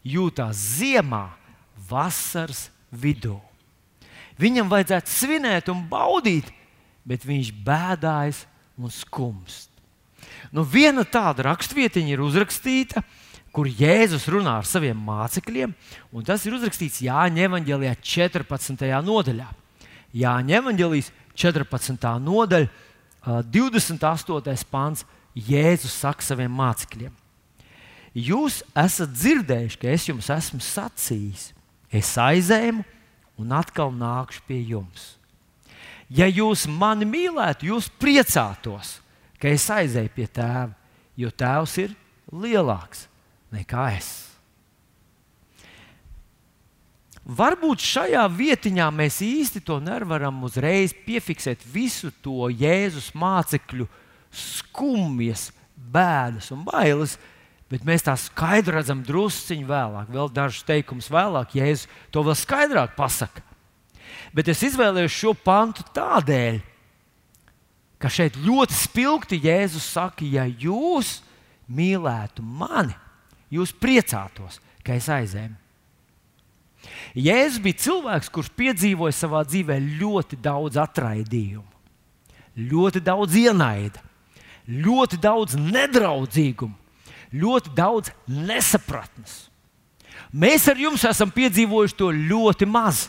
[0.06, 1.28] jūtas ziemā,
[1.88, 3.38] vasaras vidū.
[4.40, 6.48] Viņam vajadzētu svinēt un baudīt,
[7.06, 8.42] bet viņš bēdājas
[8.80, 9.70] un skumst.
[10.50, 13.04] Nu, viena tāda raksturvietiņa ir uzrakstīta,
[13.54, 15.74] kur Jēzus runā ar saviem mācekļiem,
[16.10, 18.88] un tas ir uzrakstīts Jāņa Evanģelijā 14.
[19.06, 19.46] nodaļā.
[20.14, 22.08] Jāņa Evangelijas 14.
[22.22, 22.70] nodaļa,
[23.54, 24.66] 28.
[24.70, 25.06] pāns.
[25.34, 27.10] Jēzus saka saviem mācekļiem:
[28.14, 31.48] Jūs esat dzirdējuši, ka es jums esmu sacījis,
[31.90, 32.84] es aizēju
[33.42, 35.16] un atkal nākšu pie jums.
[36.06, 39.00] Ja jūs mani mīlētu, jūs priecātos,
[39.42, 40.70] ka es aizēju pie tēva,
[41.18, 41.98] jo tēvs ir
[42.30, 43.08] lielāks
[43.54, 44.12] nekā es.
[47.24, 53.86] Varbūt šajā vietiņā mēs īsti to nevaram uzreiz piefiksēt visu to Jēzus mācekļu
[54.28, 57.16] skumjas, bēdas un bailes,
[57.72, 62.92] bet mēs tā skaidri redzam drusciņu vēlāk, vēl dažus teikumus vēlāk, Jēzus to vēl skaidrāk
[62.98, 63.40] pasaka.
[64.36, 66.60] Bet es izvēlējos šo pantu tādēļ,
[67.96, 71.22] ka šeit ļoti spilgti Jēzus saka, ja jūs
[71.72, 72.92] mīlētu mani,
[73.52, 75.54] jūs priecātos, ka es aizēju.
[77.16, 81.64] Jēzus bija cilvēks, kurš piedzīvoja savā dzīvē ļoti daudz atraidījumu,
[82.70, 84.02] ļoti daudz ienaida,
[84.68, 86.74] ļoti daudz nedraudzīgumu,
[87.34, 89.44] ļoti daudz nesapratnes.
[90.34, 93.06] Mēs ar jums esam piedzīvojuši to ļoti maz.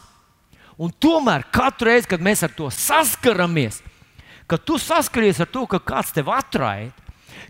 [0.78, 3.80] Un tomēr katru reizi, kad mēs ar to saskaramies,
[4.45, 7.05] kad tu saskaries ar to, ka kāds tevi atraida,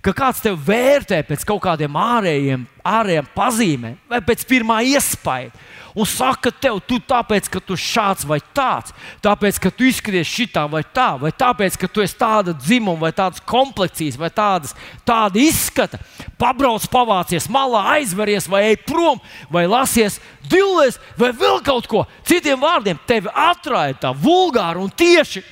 [0.05, 5.51] ka kāds tevi vērtē pēc kaut kādiem ārējiem, ārējiem pazīmēm vai pēc pirmā iespēja,
[5.95, 8.93] un saka tev, tu tāpēc, ka tu šāds vai tāds,
[9.23, 13.11] tāpēc, ka tu izskaties šitā vai tā, vai tāpēc, ka tu esi tāda dzimuma vai
[13.15, 14.75] tādas komplekcijas vai tādas,
[15.07, 16.01] tāda izskata,
[16.41, 20.19] pabrauc, pavācies malā, aizveries vai ej prom, vai lasies
[20.51, 22.03] dillēs, vai vēl kaut ko.
[22.27, 25.45] Citiem vārdiem, tevi atraida tā vulgāri un tieši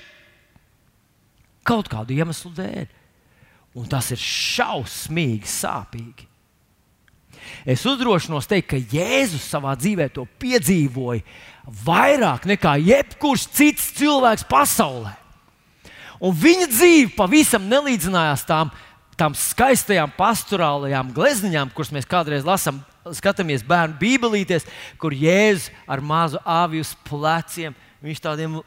[1.64, 2.86] kaut kādu iemeslu dēļ.
[3.74, 6.30] Un tas ir šausmīgi sāpīgi.
[7.68, 11.24] Es uzdrošinos teikt, ka Jēzus savā dzīvē to piedzīvoja
[11.86, 15.16] vairāk nekā jebkurš cits cilvēks pasaulē.
[16.24, 18.72] Un viņa dzīve pavisam nelīdzinājās tām,
[19.20, 22.80] tām skaistajām pastorālajām glezniņām, kuras mēs kādreiz lasām,
[23.12, 24.68] skatāmies bērnu bībelītēs,
[25.02, 28.58] kur Jēzus ar mazu āviju uz pleciem Viņš tādiem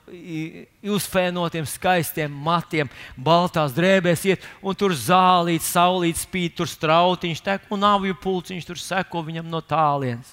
[0.96, 2.88] uzfēnotiem, skaistiem matiem,
[3.20, 8.80] baltās drēbēs iet, un tur zālīts, saulīts spīd, tur strautiņš tek, un aviju pulciņš tur
[8.80, 10.32] seko viņam no tālienes.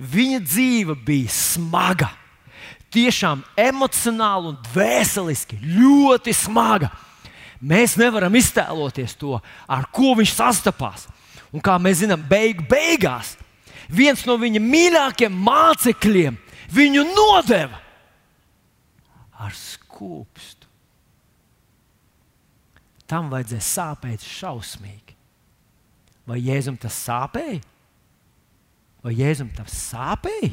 [0.00, 2.08] Viņa dzīve bija smaga,
[2.96, 6.88] tiešām emocionāli un dvēseliski ļoti smaga.
[7.60, 9.36] Mēs nevaram iztēloties to,
[9.68, 11.04] ar ko viņš sastapās.
[11.52, 13.36] Un kā mēs zinām, beig beigās
[13.92, 16.38] viens no viņa mīļākajiem mācekļiem
[16.72, 17.84] viņu nodeva
[19.42, 20.68] ar skūpstu.
[23.06, 25.14] Tam vajadzēja sāpēt šausmīgi.
[26.26, 27.60] Vai Jēzum tas sāpēja?
[29.04, 30.50] Vai Jēzum tas sāpēja?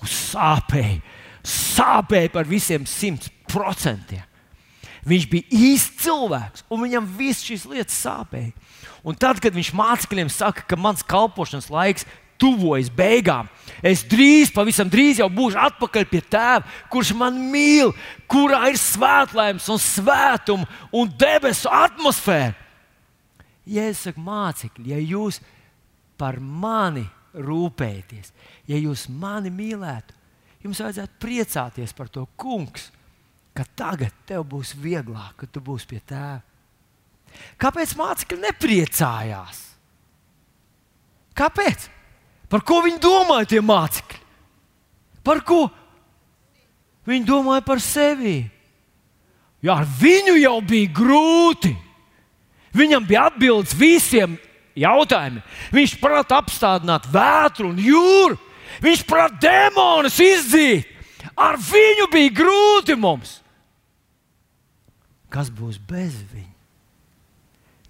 [0.00, 0.98] Uz sāpēja,
[1.46, 4.24] sāpēja par visiem simt procentiem.
[5.06, 8.50] Viņš bija īsts cilvēks, un viņam viss šīs lietas sāpēja.
[9.06, 12.04] Un tad, kad viņš mācekļiem saka, ka mans kalpošanas laiks
[12.40, 13.48] tuvojas beigām.
[13.84, 17.92] Es drīz, pavisam drīz jau būšu atpakaļ pie tēva, kurš man mīl,
[18.30, 22.56] kurā ir svētlaimes un svētuma un debesu atmosfēra.
[23.70, 25.38] Ja es saku, mācekļi, ja jūs
[26.18, 27.04] par mani
[27.36, 28.32] rūpēties,
[28.68, 30.16] ja jūs mani mīlētu,
[30.64, 32.88] jums vajadzētu priecāties par to, kungs,
[33.54, 36.40] ka tagad tev būs vieglāk, ka tu būsi pie tēva.
[37.62, 39.62] Kāpēc mācekļi nepriecājās?
[41.38, 41.86] Kāpēc?
[42.50, 44.18] Par ko viņi domāja, tie mācekļi?
[45.26, 45.68] Par ko?
[47.06, 48.42] Viņi domāja par sevi.
[49.60, 51.72] Jā, ar viņu jau bija grūti.
[52.76, 54.36] Viņam bija atbildes visiem
[54.78, 55.42] jautājumiem.
[55.74, 58.38] Viņš prata apstādināt vētru un jūru.
[58.80, 60.88] Viņš prata demonus izdzīt.
[61.36, 63.38] Ar viņu bija grūti mums.
[65.30, 66.54] Kas būs bez viņa?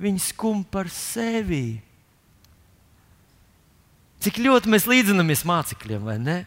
[0.00, 1.80] Viņi skum par sevi.
[4.20, 6.38] Cik ļoti mēs līdzinamies mācekļiem, vai ne?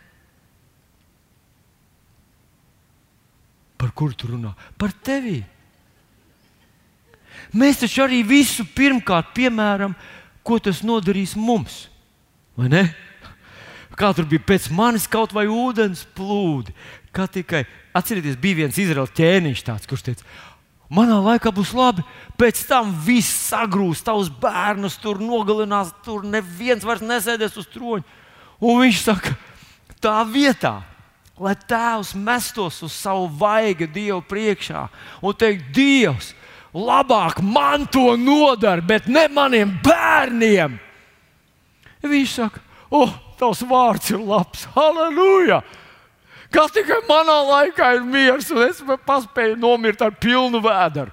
[3.82, 4.54] Par kuru tu runā?
[4.80, 5.42] Par tevi.
[7.58, 9.98] Mēs taču arī visu pirmkārt piemēram,
[10.46, 11.88] ko tas nodarīs mums.
[12.58, 12.84] Vai ne?
[13.98, 16.74] Kā tur bija pēc manis kaut vai ūdens plūdi.
[17.14, 20.26] Kā tikai atcerieties, bija viens izraels ķēniņš, tāds, kurš teica,
[20.94, 22.04] Manā laikā būs labi,
[22.38, 28.06] pēc tam viss sagrūs, tavs bērnus tur nogalinās, tur neviens vairs nesēdēs uz troņa.
[28.62, 29.34] Un viņš saka,
[30.04, 30.76] tā vietā,
[31.42, 34.86] lai tēvs mestos uz savu vaigu Dievu priekšā
[35.26, 36.34] un teikt, Dievs,
[36.74, 40.78] labāk man to nodara, bet ne maniem bērniem.
[42.06, 42.62] Viņš saka,
[42.94, 45.64] oh, tavs vārds ir labs, halleluja!
[46.54, 51.10] Kā tikai manā laikā ir miers, un es paspēju nomirt ar pilnu vēdru.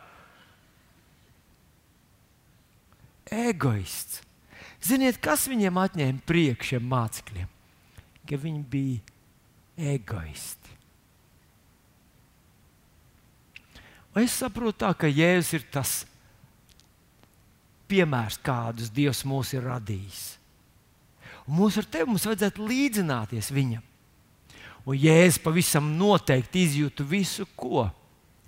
[3.31, 4.21] Egoists.
[4.81, 7.49] Ziniet, kas viņiem atņēma prieku šiem mācekļiem?
[8.29, 10.77] Ka viņi bija egoisti.
[14.11, 15.93] Un es saprotu, tā, ka Jēzus ir tas
[17.91, 20.25] piemērs, kādus Dievs mūs ir radījis.
[21.47, 23.85] Un mums ar tevi mums vajadzētu līdzināties viņam.
[24.89, 27.89] Un Jēzus pavisam noteikti izjūta visu, ko,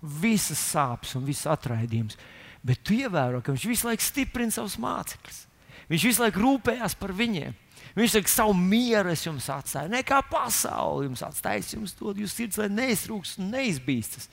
[0.03, 2.17] visas sāpes un visas atraidījumus.
[2.63, 5.43] Bet tu ievēro, ka viņš visu laiku stiprina savus mācekļus.
[5.91, 7.55] Viņš visu laiku rūpējās par viņiem.
[7.99, 9.91] Viņš saka, savu mieru es jums atstāju.
[9.93, 14.31] Ne kā pasauli jums atstāju, es jums dodu, jūs sirds, lai neizrūks un neizbīstas.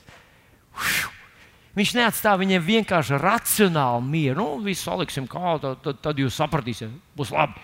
[1.76, 4.40] Viņš neatstāja viņiem vienkārši racionālu mieru.
[4.40, 7.60] Nu, visu saliksim kā, tad, tad, tad jūs sapratīsiet, būs labi.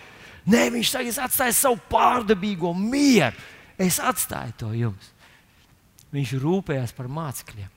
[0.46, 3.34] Nē, viņš saka, es atstāju savu pārdabīgo mieru
[3.78, 5.12] Es atstāju to jums.
[6.14, 7.72] Viņš rūpējās par mācekļiem.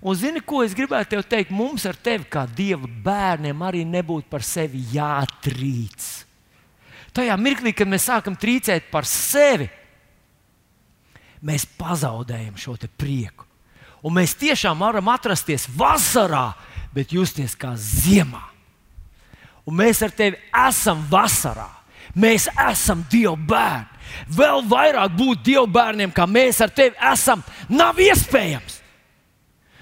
[0.00, 1.52] Un zini, ko es gribētu te teikt?
[1.52, 6.06] Mums ar tevi, kā dieva bērniem, arī nebūtu par sevi jātrīc.
[7.12, 9.66] Tajā mirklī, kad mēs sākam trīcēt par sevi,
[11.44, 13.44] mēs pazaudējam šo prieku.
[14.00, 16.54] Un mēs tiešām varam atrasties vasarā,
[16.94, 18.46] bet justies kā ziemā.
[19.68, 21.68] Un mēs ar tevi esam vasarā.
[22.18, 23.86] Mēs esam Dieva bērni.
[24.34, 28.80] Vēl vairāk būt Dieva bērniem, kā mēs ar tevi esam, nav iespējams.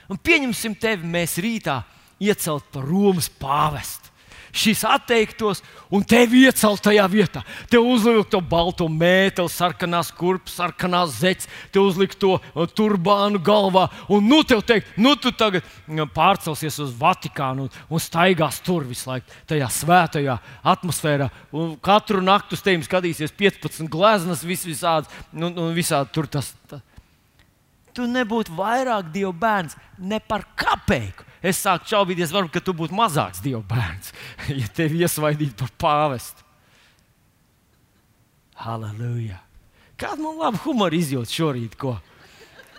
[0.08, 1.82] Un pieņemsim tevi, mēs rītā
[2.20, 3.97] iecelt par Romas pāvestu
[4.58, 5.62] šis atteiktos
[5.94, 7.42] un tevi iecelt tajā vietā.
[7.70, 13.86] Te uzlikt to balto mēteli, sarkanās kurpes, sarkanās zeķes, te uzlikt to uh, turbānu galvā.
[14.12, 18.86] Un nu te teikt, nu tu tagad uh, pārcelsies uz Vatikānu un, un staigās tur
[18.88, 20.38] visu laiku, tajā svētajā
[20.74, 21.30] atmosfērā.
[21.56, 26.52] Un katru naktu uz tevi skatīsies 15 gleznas, vis, visādi, un, un visādi tur tas.
[26.70, 26.84] tas.
[27.96, 32.96] Tu nebūtu vairāk Dieva bērns ne par kapeiku es sāku šaubīties, varbūt, ka tu būtu
[32.96, 34.12] mazāks Dieva bērns,
[34.60, 36.46] ja tevi iesvaidītu par pāvestu.
[38.58, 39.38] Halleluja!
[39.98, 41.96] Kāda man laba humora izjūta šorīt, ko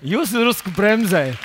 [0.04, 1.39] jūs drusku bremzējat?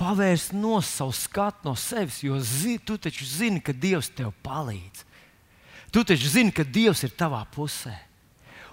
[0.00, 5.04] Pavērst no savu skatu no sevis, jo zi, tu taču zini, ka Dievs tev palīdz.
[5.92, 7.92] Tu taču zini, ka Dievs ir tavā pusē.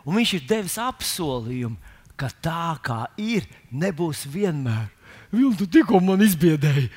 [0.07, 1.75] Un viņš ir devis apsolījumu,
[2.17, 4.87] ka tā kā ir, nebūs vienmēr.
[5.27, 6.87] Vilni, tu tikko man izbiedēji.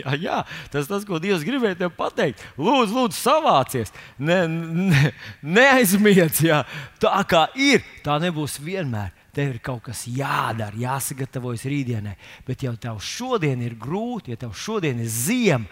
[0.00, 0.38] jā, jā,
[0.72, 2.40] tas tas, ko Dievs gribēja tev pateikt.
[2.56, 3.92] Lūdzu, lūdzu savācies.
[4.16, 5.12] Ne, ne,
[5.44, 6.64] neaizmiedz, jā.
[7.02, 9.12] tā kā ir, tā nebūs vienmēr.
[9.32, 12.16] Tev ir kaut kas jādara, jāsagatavojas rītdienai.
[12.48, 15.68] Bet, ja tev šodien ir grūti, ja tev šodien ir ziema,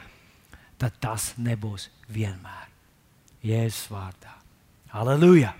[0.81, 2.70] tad tas nebūs vienmēr.
[3.47, 4.35] Jēzus vārdā.
[4.93, 5.55] Aleluja!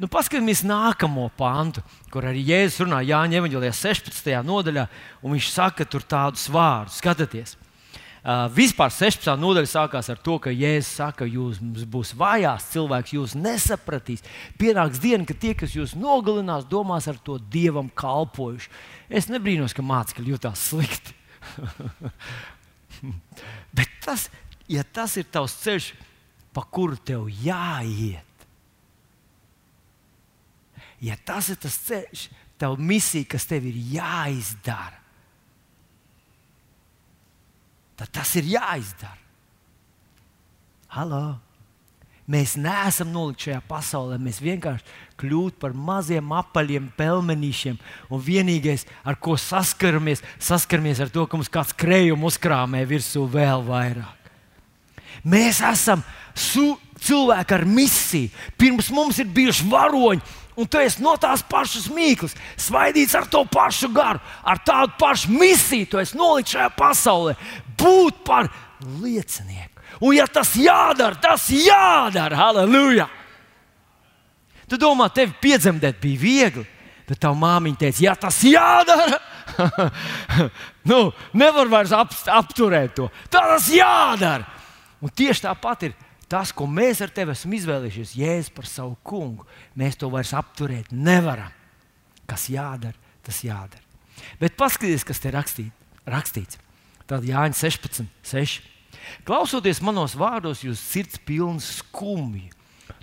[0.00, 4.30] Nu, paskatīsimies nākamo pantu, kur arī Jēzus runā Jāņa Evanģelijā 16.
[4.46, 4.86] nodaļā,
[5.22, 6.96] un viņš saka tur tādus vārdus.
[7.02, 7.58] Skatieties!
[8.22, 9.26] Uh, vispār 16.
[9.42, 11.58] nodaļa sākās ar to, ka Jēzus saka, jūs
[11.90, 14.22] būs vājās cilvēks, jūs nesapratīs.
[14.58, 18.70] Pienāks diena, kad tie, kas jūs nogalinās, domās ar to dievam kalpojuši.
[19.10, 21.18] Es nebrīnos, ka mācekļi jutās slikti.
[23.76, 24.28] Bet tas,
[24.70, 25.90] ja tas ir tavs ceļš,
[26.52, 28.46] pa kuru tev jāiet.
[31.02, 32.26] Ja tas ir tas ceļš,
[32.60, 35.00] tev misija, kas tev ir jāizdara,
[37.98, 39.18] tad tas ir jāizdara.
[40.92, 41.24] Halo!
[42.30, 44.16] Mēs neesam nolikti šajā pasaulē.
[44.22, 44.86] Mēs vienkārši
[45.18, 47.80] kļūstam par maziem apaļiem pelmenīšiem.
[48.14, 53.66] Un vienīgais, ar ko saskaramies, saskaramies ar to, ka mums kāds krējums uzkrāmē virsū vēl
[53.66, 54.21] vairāk.
[55.22, 56.02] Mēs esam
[57.02, 58.30] cilvēki ar misiju.
[58.58, 60.22] Pirms mums ir bijuši varoņi,
[60.58, 65.32] un tu esi no tās pašas mīklas, svaidīts ar to pašu garu, ar tādu pašu
[65.32, 65.90] misiju.
[65.90, 67.36] Tu esi nolikts šajā pasaulē,
[67.78, 68.50] būt par
[69.00, 69.70] liecinieku.
[70.02, 72.38] Un, ja tas jādara, tas jādara.
[72.38, 73.06] Halleluja!
[74.70, 76.64] Tu domā, tev piedzemdēt bija viegli,
[77.06, 79.18] bet tava māmiņa teica, ja tas jādara,
[80.90, 81.00] nu,
[81.36, 83.10] nevar vairs ap, apturēt to.
[83.30, 84.61] Tas jādara!
[85.02, 85.94] Un tieši tāpat ir
[86.30, 89.46] tas, ko mēs ar tevi esam izvēlējušies, Jēzus par savu kungu.
[89.76, 91.50] Mēs to vairs apturēt nevaram.
[92.30, 93.82] Kas jādara, tas jādara.
[94.40, 95.72] Bet paskatieties, kas te rakstīt,
[96.08, 96.60] rakstīts.
[97.10, 98.60] Tad Jānis 16, 6.
[99.26, 102.52] Klausoties manos vārdos, jūs sirds pilns skumji.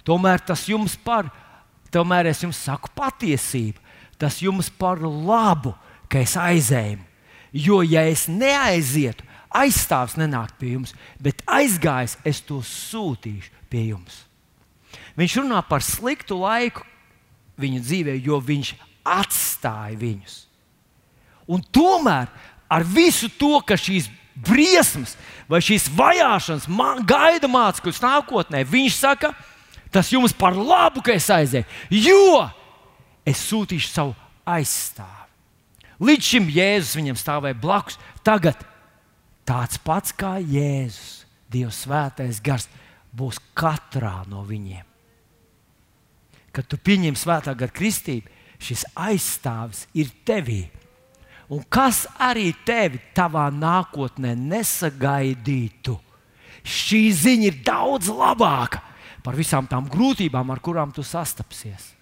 [0.08, 1.28] Tomēr tas jums par,
[1.94, 3.84] tomēr es jums saku patiesību.
[4.20, 5.76] Tas jums par labu,
[6.12, 7.04] ka es aizēju.
[7.56, 14.24] Jo, ja es neaizietu, aizstāvs nenāk pie jums, bet aizgājis, es to sūtīšu pie jums.
[15.20, 16.86] Viņš runā par sliktu laiku
[17.60, 18.74] viņa dzīvē, jo viņš
[19.10, 20.38] atstāja viņus.
[21.50, 22.30] Un tomēr
[22.70, 24.08] ar visu to, ka šīs
[24.40, 25.16] briesmas
[25.50, 26.70] vai šīs vajāšanas
[27.10, 29.34] gaida mācekļus nākotnē, viņš saka,
[29.92, 32.46] tas jums par labu, ka es aizēju, jo
[33.28, 34.16] es sūtīšu savu
[34.48, 35.16] aizstāvi.
[36.00, 38.62] Līdz šim Jēzus viņam stāvēja blakus, tagad
[39.50, 42.68] tāds pats kā Jēzus, Dievs svētais gars,
[43.10, 44.86] būs katrā no viņiem.
[46.54, 48.30] Kad tu pieņem svētā gara kristību,
[48.62, 50.68] šis aizstāvis ir tevī.
[51.50, 55.96] Un kas arī tevi tavā nākotnē nesagaidītu,
[56.62, 58.84] šī ziņa ir daudz labāka
[59.26, 61.96] par visām tām grūtībām, ar kurām tu sastapsies.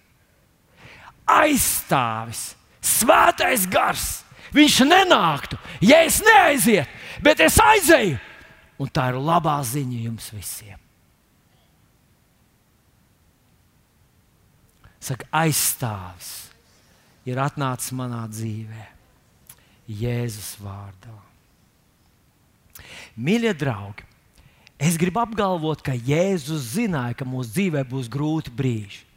[1.28, 2.50] Aizstāvis,
[2.84, 4.08] svētais gars,
[4.54, 8.18] viņš nenāktu, ja es neaizietu bet es aizēju.
[8.78, 10.78] Un tā ir labā ziņa jums visiem.
[15.02, 16.30] Saka, aizstāvis
[17.26, 18.86] ir atnācis manā dzīvē.
[19.88, 21.14] Jēzus vārdā.
[23.18, 24.04] Mīļie draugi,
[24.78, 29.07] es gribu apgalvot, ka Jēzus zināja, ka mūsu dzīvē būs grūti brīži.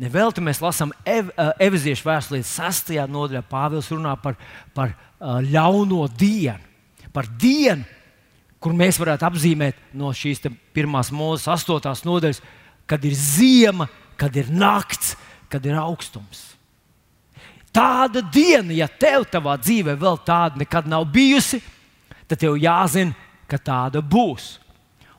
[0.00, 1.28] Nevelti mēs lasām ev,
[1.60, 2.94] Eveziešu vēstulē, 6.
[3.12, 4.38] nodaļā Pāvils runā par,
[4.74, 6.62] par ļauno dienu,
[7.12, 7.84] par dienu,
[8.62, 12.40] kur mēs varētu apzīmēt no šīs pirmās mūzes, astotās nodaļas,
[12.86, 15.16] kad ir ziema, kad ir nakts,
[15.50, 16.52] kad ir augstums.
[17.72, 21.62] Tāda diena, ja tev savā dzīvē vēl tāda nekad nav bijusi,
[22.28, 23.16] tad tev jāzina,
[23.48, 24.61] ka tāda būs.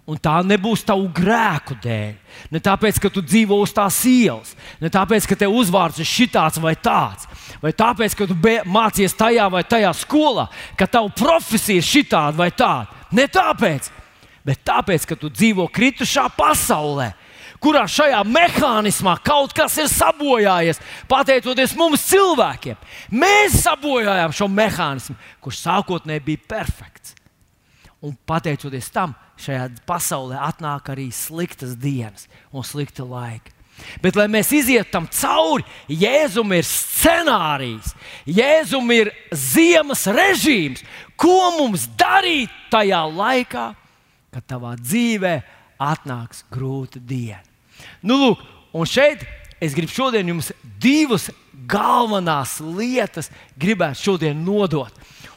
[0.04, 2.16] Un tā nebūs tavu grēku dēļ.
[2.52, 4.52] Ne tāpēc, ka tu dzīvo uz tās ielas,
[4.84, 7.24] ne tāpēc, ka tev uzvārds ir šitāds vai tāds,
[7.64, 8.36] vai tāpēc, ka tu
[8.68, 12.92] mācies tajā vai tajā skolā, ka tava profesija ir šitāda vai tāda.
[13.16, 13.88] Ne tāpēc,
[14.44, 17.14] bet tāpēc, ka tu dzīvo kritušā pasaulē,
[17.64, 22.76] kurā šajā mehānismā kaut kas ir sabojājies, pateicoties mums cilvēkiem.
[23.16, 27.16] Mēs sabojājām šo mehānismu, kurš sākotnēji bija perfekts.
[28.04, 33.54] Un pateicoties tam, šajā pasaulē atnāk arī sliktas dienas un slikti laiki.
[34.04, 37.94] Bet, lai mēs ietu tam cauri, Jēzum ir scenārijs,
[38.30, 40.84] Jēzum ir ziemas režīms,
[41.18, 43.66] ko mums darīt tajā laikā,
[44.34, 45.34] kad tavā dzīvē
[45.82, 47.42] atnāks grūta diena.
[48.06, 48.44] Nu, lūk,
[48.76, 49.26] un šeit
[49.64, 50.52] es gribu šodien jums
[50.82, 51.30] divas
[51.70, 54.94] galvenās lietas gribētu šodien nodot.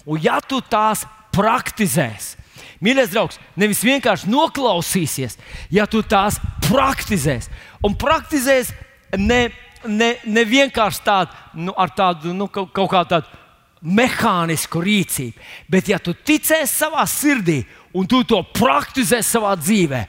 [0.07, 1.05] Un ja tu tās
[1.35, 2.37] praktizēsi,
[2.85, 5.39] Mīļais draugs, nevis vienkārši noklausīsies,
[5.73, 7.53] ja tu tās praktizēsi.
[7.87, 8.73] Un praktizēs
[9.17, 9.47] ne,
[9.89, 13.43] ne, ne vienkārši tādu, nu, ar tādu nu, kaut, kaut kādu tādu
[13.87, 17.63] mehānisku rīcību, bet ja tu ticēsi savā sirdī
[17.97, 20.03] un tu to praktizēsi savā dzīvē,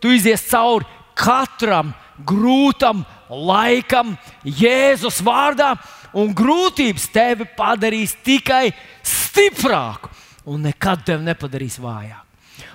[0.00, 1.92] tu izies cauri katram
[2.24, 4.14] grūtam laikam,
[4.46, 5.74] Jēzus vārdā,
[6.14, 8.68] un grūtības tevi padarīs tikai
[9.02, 10.13] stiprāku
[10.46, 12.20] un nekad tevi nepadarīs vājāk.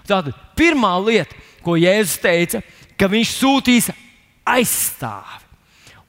[0.09, 2.63] Tātad pirmā lieta, ko Jēzus teica,
[2.99, 3.91] ka viņš sūtīs
[4.47, 5.45] aizstāvi.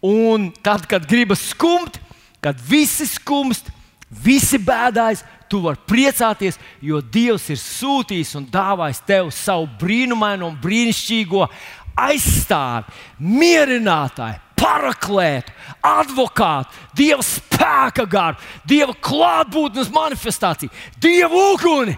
[0.07, 1.99] Un tad, kad gribas skumt,
[2.41, 3.69] kad visi skumst,
[4.09, 10.59] visi bēdājas, tu vari priecāties, jo Dievs ir sūtījis un dāvājis tev savu brīnumainu un
[10.63, 11.45] brīnišķīgo
[12.01, 15.55] aizstāvi, mierinātāju, paraklētu,
[15.85, 21.97] advokātu, Dieva spēka garu, Dieva klātbūtnes manifestāciju, Dieva uguni.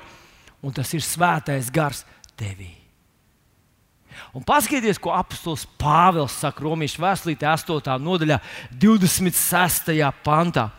[0.63, 2.05] Un tas ir svētais gars
[2.39, 2.71] tevī.
[4.33, 7.99] Un paskatieties, ko apustulis Pāvils saka Romas vēstulītē, 8.
[8.01, 8.39] nodaļā,
[8.81, 9.93] 26.
[10.25, 10.71] pantā.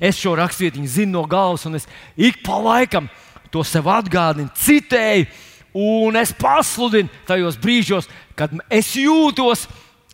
[0.00, 3.08] Es šo rakstvietiņu zinu no galvas, un es ik pa laikam
[3.50, 5.26] to sev atgādinu, citēju,
[5.74, 9.66] un es pasludinu tajos brīžos, kad es jūtos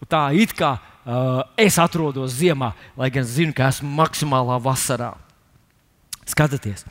[0.08, 0.76] tā, it kā
[1.56, 5.12] es atrodos ziemā, lai gan zinu, ka esmu maksimālā vasarā.
[6.26, 6.82] Skatieties,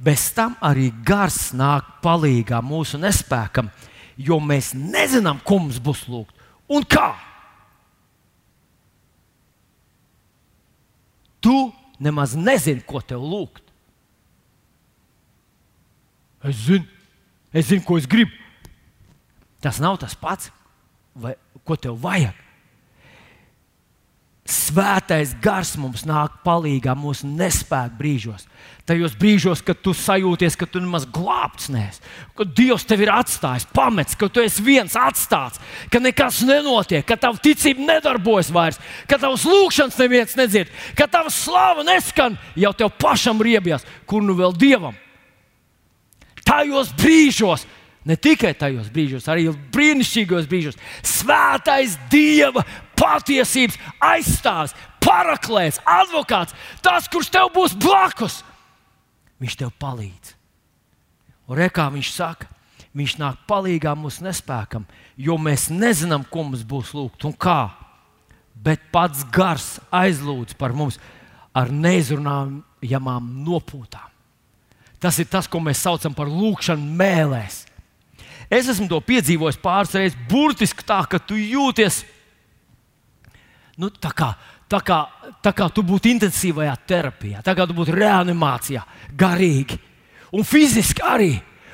[0.00, 3.68] bez tam arī gars nāk palīdzīgā mūsu nespēkam,
[4.16, 6.38] jo mēs nezinām, ko mums būs lūgt
[6.72, 7.12] un kā.
[11.42, 11.56] Tu
[12.00, 13.66] nemaz nezini, ko tev lūgt.
[16.48, 16.86] Es zinu,
[17.52, 18.32] es zinu, ko es gribu.
[19.62, 20.50] Tas nav tas pats,
[21.14, 21.36] vai,
[21.66, 22.41] ko tev vajag.
[24.42, 28.48] Svētais gars mums nāk palīdzīgā mūsu nespēku brīžos.
[28.90, 32.02] Tajos brīžos, kad tu sajūties, ka tu nemaz glābts neesi,
[32.34, 37.14] ka Dievs tevi ir atstājis, pamets, ka tu esi viens atstāts, ka nekas nenotiek, ka
[37.14, 42.90] tava ticība nedarbojas vairs, ka tavs lūgšanas neviens nedzird, ka tava slava neskan jau tev
[42.98, 44.98] pašam riebjās, kur nu vēl Dievam.
[46.42, 47.68] Tajos brīžos
[48.02, 50.78] Ne tikai tajos brīžos, arī brīnišķīgos brīžos.
[51.06, 52.64] Svētais Dieva
[52.98, 58.40] patiesības aizstāvs, paraklēs, advokāts, tas, kurš tev būs blakus,
[59.42, 60.34] viņš tev palīdz.
[61.50, 62.48] Un rekā viņš saka,
[62.96, 64.86] viņš nāk palīdzīgā mūsu nespēkam,
[65.16, 67.72] jo mēs nezinām, ko mums būs lūgt un kā.
[68.62, 71.00] Bet pats gars aizlūdz par mums
[71.56, 74.08] ar neizrunājamām nopūtām.
[75.02, 77.64] Tas ir tas, ko mēs saucam par lūgšanu mēlēs.
[78.52, 82.02] Es esmu to piedzīvojis pāris reizes, burtiski tā, ka tu jūties
[83.80, 84.32] nu, tā, kā,
[84.70, 84.98] tā, kā,
[85.44, 88.84] tā kā tu būtu intensīvajā terapijā, tā kā tu būtu reanimācijā,
[89.18, 89.78] garīgi
[90.32, 91.32] un fiziski arī.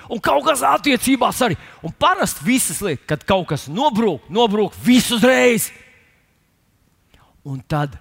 [0.08, 1.58] Un kaut kas attiecībās arī.
[1.84, 5.68] Un parasti visas lietas, kad kaut kas nobrūk, nobrūk visu uzreiz.
[7.44, 7.98] Un tad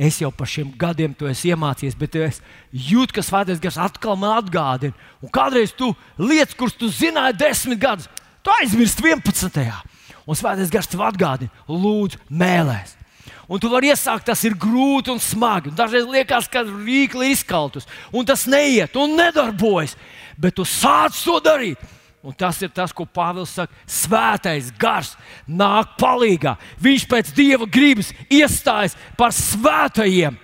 [0.00, 2.38] Es jau par šiem gadiem to esmu iemācījies, bet es
[2.72, 4.96] jūtu, ka svētais gars atkal man atgādina.
[5.20, 8.06] Un kādreiz tu lietas, kuras tu zināji desmit gadus,
[8.40, 9.68] tu aizmirsti 11.
[10.24, 12.96] Un svētais gars tev atgādina, lūdzu, mēlēs.
[13.50, 15.72] Un tu vari iesākt, tas ir grūti un smagi.
[15.72, 19.96] Un dažreiz liekas, ka rīkli ir izkaltus, un tas neiet un nedarbojas.
[20.38, 21.80] Bet tu sāc to darīt.
[22.22, 23.72] Un tas ir tas, ko Pāvils saka.
[23.88, 25.14] Svētais gars
[25.48, 26.54] nāk palīdzīgā.
[26.84, 30.36] Viņš pēc dieva gribas iestājas par svētajiem.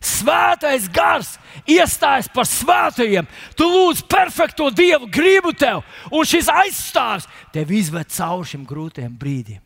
[0.00, 1.34] Svētais gars
[1.68, 3.28] iestājas par svētajiem.
[3.54, 9.60] Tu lūdz perfekto dievu gribu tev, un šis aizstāvs tev izved cauri šim grūtajam brīdim.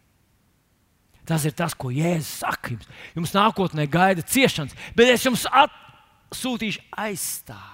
[1.24, 2.88] Tas ir tas, ko Jēzus saka jums.
[3.16, 7.70] Jums nākotnē gaida ciešanas, bet es jums atsūtīšu aizstāvu.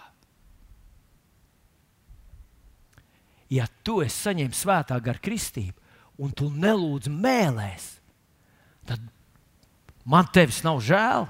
[3.51, 5.75] Ja tu esi saņēmis svētā gara kristību,
[6.23, 7.87] un tu nelūdz mēlēs,
[8.87, 9.03] tad
[10.07, 11.27] man tevis nav žēl.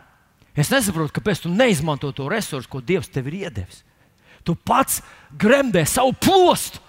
[0.58, 3.80] Es nesaprotu, kāpēc tu neizmanto to resursu, ko Dievs tev ir iedevis.
[4.44, 5.00] Tu pats
[5.32, 6.82] gremdē savu plostu.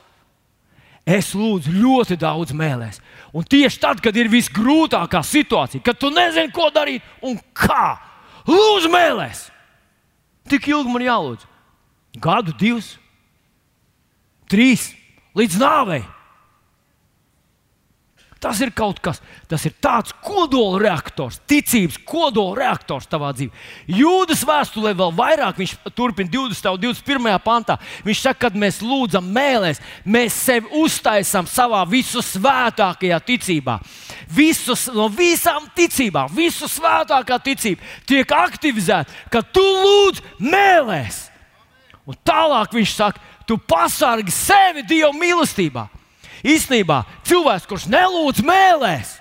[1.08, 3.00] Es lūdzu ļoti daudz mēlēs.
[3.34, 7.98] Un tieši tad, kad ir visgrūtākā situācija, kad tu nezini, ko darīt un kā,
[8.48, 9.48] lūdzu mēlēs.
[10.52, 11.48] Tik ilgi man jālūdz?
[12.22, 12.96] Gadu, divus,
[14.52, 14.92] trīs,
[15.38, 16.02] līdz nāvei.
[18.42, 23.54] Tas ir kaut kas, tas ir tāds kodola reaktors, ticības kodola reaktors tavā dzīvē.
[24.00, 26.72] Jūdas vēstulē vēl vairāk, viņš turpina 20.
[26.72, 27.36] un 21.
[27.46, 27.78] pantā.
[28.02, 33.78] Viņš saka, kad mēs lūdzam mēlēs, mēs sevi uztaisām savā visu svētākajā ticībā.
[34.34, 41.28] Visus, no visām ticībām, visu svētākā ticība tiek aktivizēta, kad tu lūdz mēlēs.
[42.10, 45.92] Un tālāk viņš saka, tu pasargi sevi Dieva mīlestībā.
[46.42, 49.18] Īstenībā cilvēks, kurš nelūdz mēlēs,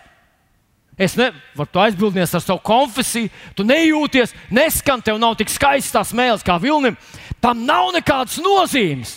[1.01, 3.31] Es nevaru to aizbildnies ar savu konfesiju.
[3.57, 6.99] Tu nejūties, neskan, tev nav tik skaistas tās mēlis kā vilnim.
[7.41, 9.15] Tam nav nekādas nozīmes.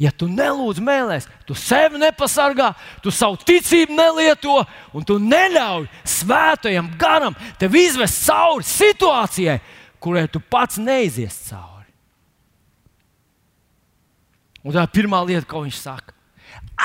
[0.00, 2.72] Ja tu nelūdz mēlēs, tu sevi nepasargā,
[3.04, 4.56] tu savu ticību nelieto,
[4.96, 9.58] un tu neļauj svētajam garam tev izvest cauri situācijai,
[10.02, 11.92] kurai tu pats neizies cauri.
[14.64, 16.16] Un tā ir pirmā lieta, ko viņš saka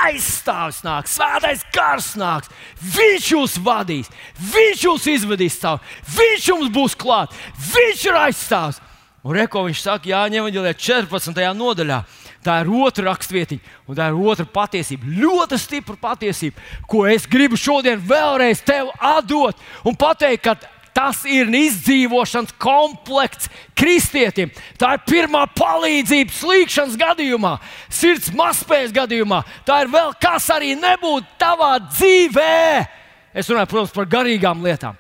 [0.04, 2.52] aizstāvis nāks, svētais gars nāks.
[2.96, 4.12] Viņš jūs vadīs,
[4.54, 7.34] viņš jūs izvedīs cauri, viņš jums būs klāt,
[7.72, 8.82] viņš ir aizstāvis.
[9.26, 11.42] Un reko viņš saka, Jāņem, 14.
[11.58, 12.04] nodaļā.
[12.46, 15.10] Tā ir otra rakstvietiņa, un tā ir otra patiesība.
[15.18, 20.54] Ļoti stipra patiesība, ko es gribu šodien vēlreiz tev atdot un pateikt, ka
[20.96, 24.54] Tas ir izdzīvošanas komplekts kristietim.
[24.80, 27.58] Tā ir pirmā palīdzība slīkšanas gadījumā,
[27.92, 29.42] sirds mazspējas gadījumā.
[29.68, 32.62] Tā ir vēl kas arī nebūtu tavā dzīvē.
[33.36, 34.96] Es runāju, protams, par garīgām lietām.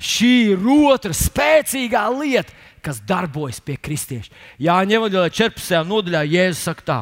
[0.00, 4.32] Šī ir otra spēcīgā lieta, kas darbojas pie kristieša.
[4.62, 5.82] Jā, ņemot 14.
[5.84, 6.98] nodaļā, Jēzus saka tā.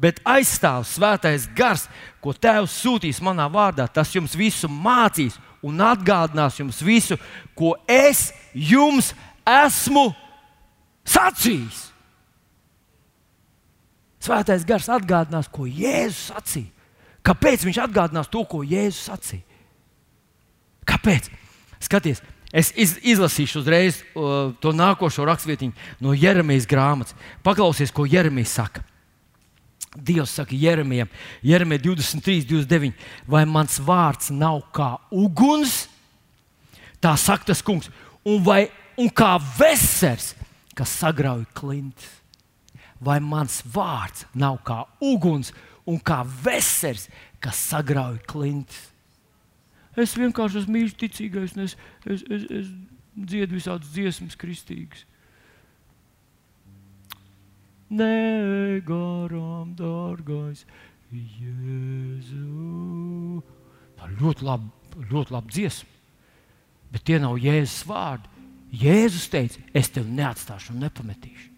[0.00, 1.84] Bet aizstāv svētais gars,
[2.24, 5.36] ko Tēvs sūtīs manā vārdā, tas jums visu mācīs
[5.66, 7.18] un atgādinās jums visu,
[7.56, 9.12] ko es jums
[9.46, 10.10] esmu
[11.06, 11.86] sacījis.
[14.20, 16.72] Svētais gars atgādinās, ko Jēzus sacīja.
[17.24, 19.44] Kāpēc viņš atgādinās to, ko Jēzus sacīja?
[20.88, 21.30] Kāpēc?
[21.80, 22.20] Skaties,
[22.52, 27.16] es iz, izlasīšu uzreiz uh, to nākošo rakstvietiņu no Jeremijas grāmatas.
[27.46, 28.84] Paklausies, ko Jeremija saka.
[29.96, 31.08] Dievs saka, Jeremijam,
[31.42, 32.92] Jeremija 23, 29,
[33.26, 35.88] vai mans vārds nav kā uguns?
[37.02, 37.90] Tā saka tas kungs,
[38.22, 38.68] un, vai,
[39.00, 40.36] un kā vesels,
[40.78, 42.20] kas sagrauj klintis.
[43.00, 45.50] Vai mans vārds nav kā uguns
[45.88, 47.08] un kā vesels,
[47.42, 48.90] kas sagrauj klintis?
[49.98, 51.74] Es vienkārši esmu mīļš, ticīgais, un es,
[52.06, 52.68] es, es, es
[53.16, 55.02] dziedu visādas dziesmas, kristīgas.
[57.90, 60.62] Nē, garām, dārgais,
[61.10, 62.38] Jēzu.
[63.98, 64.68] Tā ļoti laba,
[65.10, 65.88] ļoti laba dziesma,
[66.94, 68.30] bet tie nav Jēzus vārdi.
[68.70, 71.48] Jēzus teica, es tevi neatstāšu un nepametīšu.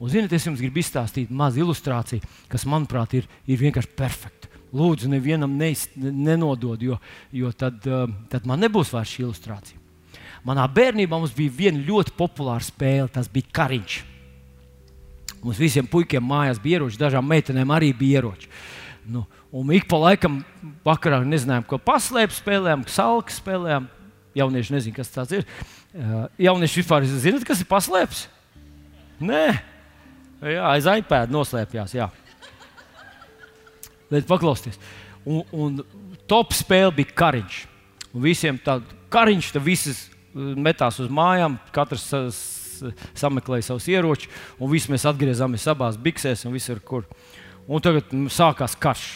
[0.00, 4.48] Un, ziniet, es jums gribu izstāstīt mazu ilustrāciju, kas, manuprāt, ir, ir vienkārši perfekta.
[4.74, 6.96] Lūdzu, nevienam neiz, nenodod, jo,
[7.30, 9.78] jo tad, uh, tad man nebūs vairs šī ilustrācija.
[10.48, 14.00] Manā bērnībā mums bija viena ļoti populāra spēle, tas bija kariņš.
[15.44, 18.48] Mums visiem puikiem mājās bija ieroči, dažām meitenēm arī bija ieroči.
[19.04, 20.38] Nu, un ik pa laikam,
[20.86, 23.90] vakarā nezinājām, ko paslēpt, spēlējām, salku spēlējām.
[24.34, 25.44] Jaunieši nezina, kas tas ir.
[26.40, 28.24] Jaunieši vispār zinat, kas ir paslēpts?
[29.24, 29.44] Nē,
[30.40, 31.92] jā, aiz iPad noslēpjās.
[31.94, 32.08] Jā.
[34.10, 34.80] Bet paklausieties,
[35.28, 35.78] un, un
[36.30, 37.60] top spēle bija kariņš.
[38.14, 42.08] Un visiem tāds kariņš, tad visas metās uz mājām, katrs
[43.16, 47.06] sameklēja savus ieročus, un visi mēs atgriezāmies abās biksēs, un viss ir kur.
[47.64, 49.06] Un tagad sākās karš.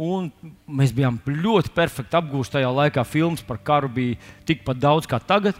[0.00, 0.30] Un
[0.64, 3.04] mēs bijām ļoti perfekti apgūti tajā laikā.
[3.04, 4.16] Filmas par karu bija
[4.48, 5.58] tikpat daudz kā tagad.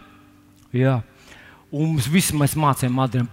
[0.73, 1.03] Jā.
[1.71, 3.29] Un mēs visi mēs mācījām Madriem.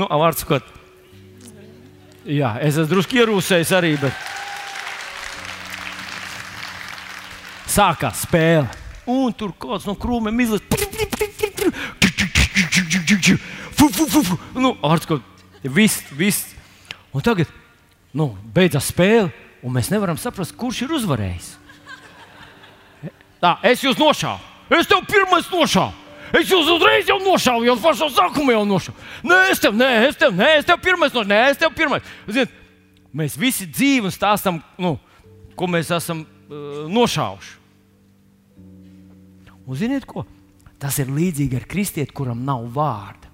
[0.00, 0.64] Nu, vārds sakot,
[2.24, 3.94] jā, es esmu drusku ierūsējis arī.
[4.00, 4.28] Bet...
[7.70, 8.68] Sākās spēle.
[9.10, 10.62] Un tur kaut kāds no krūmiem izlaiž.
[14.54, 15.22] Nu, Arskot,
[15.62, 16.54] viss, viss.
[17.14, 17.50] Un tagad
[18.14, 19.30] nu, beidzās spēle,
[19.64, 21.48] un mēs nevaram saprast, kurš ir uzvarējis.
[23.40, 24.42] Tā, es jūs nošāvu.
[24.76, 25.99] Es tev pirmais nošāvu.
[26.36, 29.06] Es jūs uzreiz jau nošāvu, jau pašā sākumā jau nošāvu.
[29.26, 32.12] Nē, es tev, nē, es tev, nē, es tev pirmais nošāvu, nē, es tev pirmais.
[32.28, 32.52] Ziniet,
[33.16, 34.94] mēs visi dzīvi stāstām, nu,
[35.58, 37.56] ko mēs esam uh, nošāvuši.
[39.66, 40.24] Un ziniet, ko?
[40.80, 43.28] Tas ir līdzīgi ar kristieti, kuram nav vārda.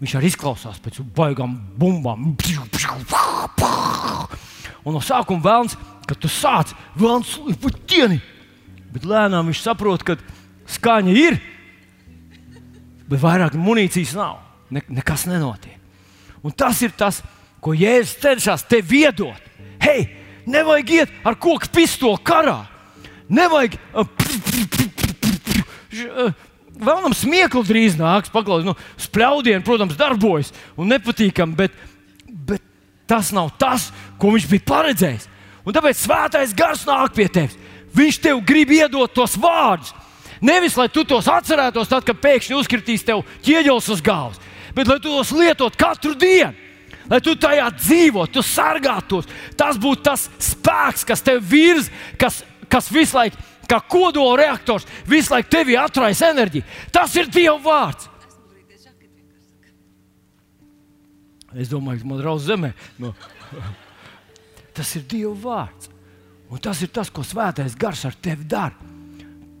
[0.00, 2.34] Viņš arī izklausās pēc baigām bumbām.
[4.80, 5.76] Un no sākuma vēlams,
[6.08, 7.34] kad tu sāc vēlams
[7.90, 8.20] ķieni.
[8.90, 10.16] Bet lēnām viņš saprot, ka
[10.70, 11.36] skaņa ir,
[13.10, 14.38] bet vairāk munīcijas nav.
[14.70, 15.78] Ne, nekas nenotiek.
[16.46, 17.20] Un tas ir tas,
[17.60, 19.48] ko Jēzus cenšas tev iedot.
[19.82, 20.06] Hei,
[20.48, 22.62] nevajag iet ar koku pistoli karā.
[23.30, 23.76] Nevajag.
[26.80, 31.74] Vēlam smieklu drīz nāks, paklausīt, nu, spļaudienu, protams, darbojas un nepatīkami, bet,
[32.24, 32.62] bet
[33.10, 35.26] tas nav tas, ko viņš bija paredzējis.
[35.66, 37.58] Un tāpēc svētais gars nāk pie tevis.
[37.92, 39.92] Viņš tev grib iedot tos vārdus.
[40.40, 44.40] Nevis lai tu tos atcerētos, tad, kad pēkšņi uzkritīs tev ķieģelis uz galvas,
[44.76, 46.56] bet lai tu tos lietot katru dienu.
[47.10, 49.26] Lai tu tajā dzīvo, tu sargātos.
[49.58, 52.36] Tas būtu tas spēks, kas tev virza, kas,
[52.70, 56.66] kas visu laiku kā kodola reaktors, visu laiku tevi atraisa enerģiju.
[56.94, 58.08] Tas ir Dieva vārds.
[61.58, 62.72] Es domāju, ka man draudz zemē.
[63.02, 63.10] No.
[64.76, 65.90] Tas ir Dieva vārds.
[66.50, 68.89] Un tas ir tas, ko svētais gars ar tevi dara.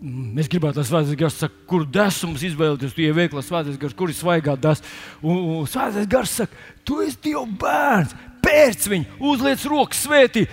[0.00, 4.16] Mēs gribētu, lai svētais gars saka, kur desums izvēlēties, tu ieveikli svētais gars, kur ir
[4.16, 4.80] svaigā des.
[5.20, 6.56] Un, svētais gars saka,
[6.88, 10.46] tu esi Dieva bērns, pēc viņa uzliec rokas svētī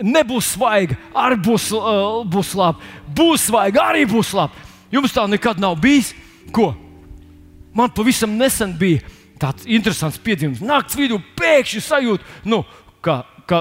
[0.00, 2.88] nebūs svaiga, arī būs, uh, būs labi.
[3.14, 4.64] Būs svaiga, arī būs labi.
[4.94, 6.14] Jums tā nekad nav bijis.
[6.54, 6.72] Ko?
[7.76, 9.02] Man pavisam nesen bija
[9.40, 10.64] tāds interesants piedzīvums.
[10.64, 12.62] Nakts vidū pēkšņi sajūta, nu,
[13.04, 13.60] ka, ka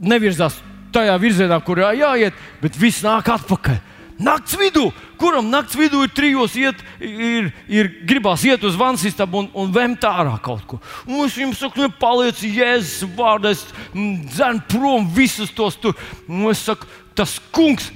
[0.00, 0.56] nevirzās
[0.94, 3.80] tajā virzienā, kurā jāiet, bet viss nāk atpakaļ.
[4.18, 9.44] Nakts vidū, kuram nakts vidū ir trijos, iet, ir, ir gribās iet uz vannas istabu
[9.44, 10.78] un, un vemt ārā kaut ko.
[11.06, 13.62] Un es jums saku, nepaliec Jēzus vārdā, es
[13.94, 15.94] dzēnu prom visus tos tur.
[16.26, 17.92] Un es saku, tas kungs,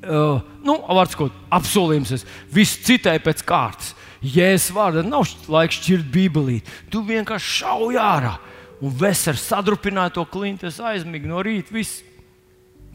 [0.00, 3.92] uh, nu, vārds kaut apsolījums, es visu citēju pēc kārtas.
[4.24, 6.62] Jēzus vārdā nav laiks šķirt bībelī.
[6.88, 8.32] Tu vienkārši šauj ārā
[8.80, 12.00] un ves ar sadrupināto klinti, es aizmigu no rīta, viss,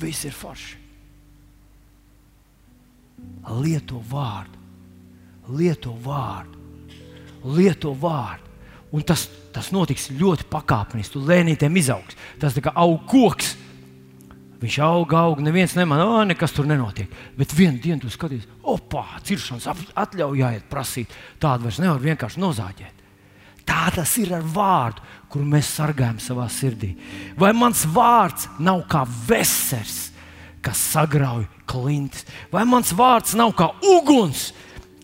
[0.02, 0.85] viss ir forši
[3.61, 4.59] lieto vārdu,
[5.57, 6.59] lieto vārdu,
[7.55, 8.43] lieto vārdu.
[8.95, 11.17] Un tas, tas notiks ļoti pakāpeniski.
[11.17, 12.15] Tu lēnītēm izaugs.
[12.39, 13.55] Tas kā aug koks.
[14.61, 17.11] Viņš aug, aug, neviens nemanā, oh, nekas tur nenotiek.
[17.36, 19.67] Bet vienā dienā tu skaties, opā, ciršanas
[19.99, 21.11] atļauj jāiet prasīt.
[21.43, 23.03] Tādu vairs nevar vienkārši nozāģēt.
[23.67, 26.93] Tā tas ir ar vārdu, kuru mēs sargājam savā sirdī.
[27.38, 30.13] Vai mans vārds nav kā vesels,
[30.63, 32.26] kas sagrauj klintis.
[32.53, 34.51] Vai mans vārds nav kā uguns,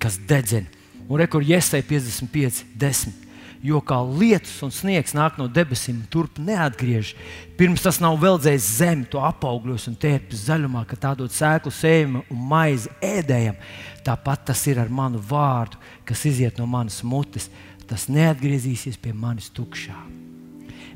[0.02, 0.70] kas dedzina?
[1.12, 3.18] Un rekur iesai 55, 10.
[3.62, 7.12] Jo kā lietus un sniegs nāk no debesīm, turp neatgriež.
[7.60, 12.24] Pirms tas nav veldzējis zemi, to apaugļos un tērpjas zaļumā, ka tā dod sēklu sējumu
[12.26, 13.60] un maizi ēdējam.
[14.08, 15.78] Tāpat tas ir ar manu vārdu,
[16.10, 17.52] kas iziet no manas mutes.
[17.86, 20.00] Tas neatgriezīsies pie manis tukšā.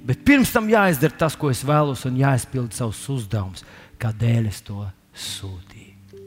[0.05, 3.65] Bet pirms tam jāizdara tas, ko es vēlos, un jāizpild savus uzdevumus
[4.01, 4.83] kādēļ es to
[5.15, 6.21] sūtīju.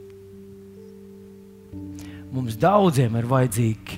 [2.33, 3.97] Mums daudziem ir vajadzīgi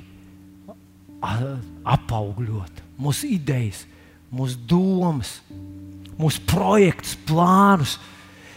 [1.22, 3.84] apaugļot mūsu idejas,
[4.34, 5.40] mūsu domas,
[6.20, 7.98] mūsu projektus, plānus.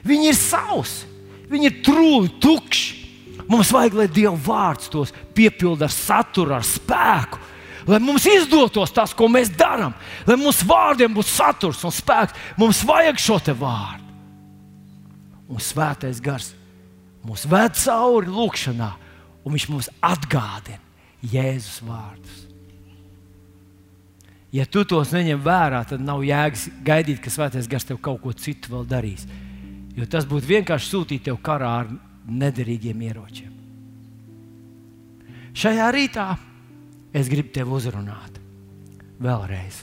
[0.05, 1.09] Viņi ir sausi,
[1.51, 3.01] viņi ir trūli, tukši.
[3.49, 7.41] Mums vajag, lai Dieva vārds tos piepilda ar saturu, ar spēku.
[7.85, 9.93] Lai mums izdotos tas, ko mēs darām,
[10.25, 14.04] lai mūsu vārdiem būtu saturs un spēks, mums vajag šo vārdu
[15.55, 16.53] un svētais gars
[17.25, 18.91] mūs ved cauri lūkšanā,
[19.45, 20.83] un viņš mums atgādina
[21.25, 22.43] Jēzus vārdus.
[24.55, 28.31] Ja tu tos neņem vērā, tad nav jēgas gaidīt, ka svētais gars tev kaut ko
[28.39, 29.25] citu vēl darīs.
[29.97, 31.91] Jo tas būtu vienkārši sūtīt tev karā ar
[32.29, 33.51] nederīgiem ieročiem.
[35.59, 36.29] Šajā rītā
[37.15, 38.39] es gribu tevi uzrunāt
[39.23, 39.83] vēlreiz.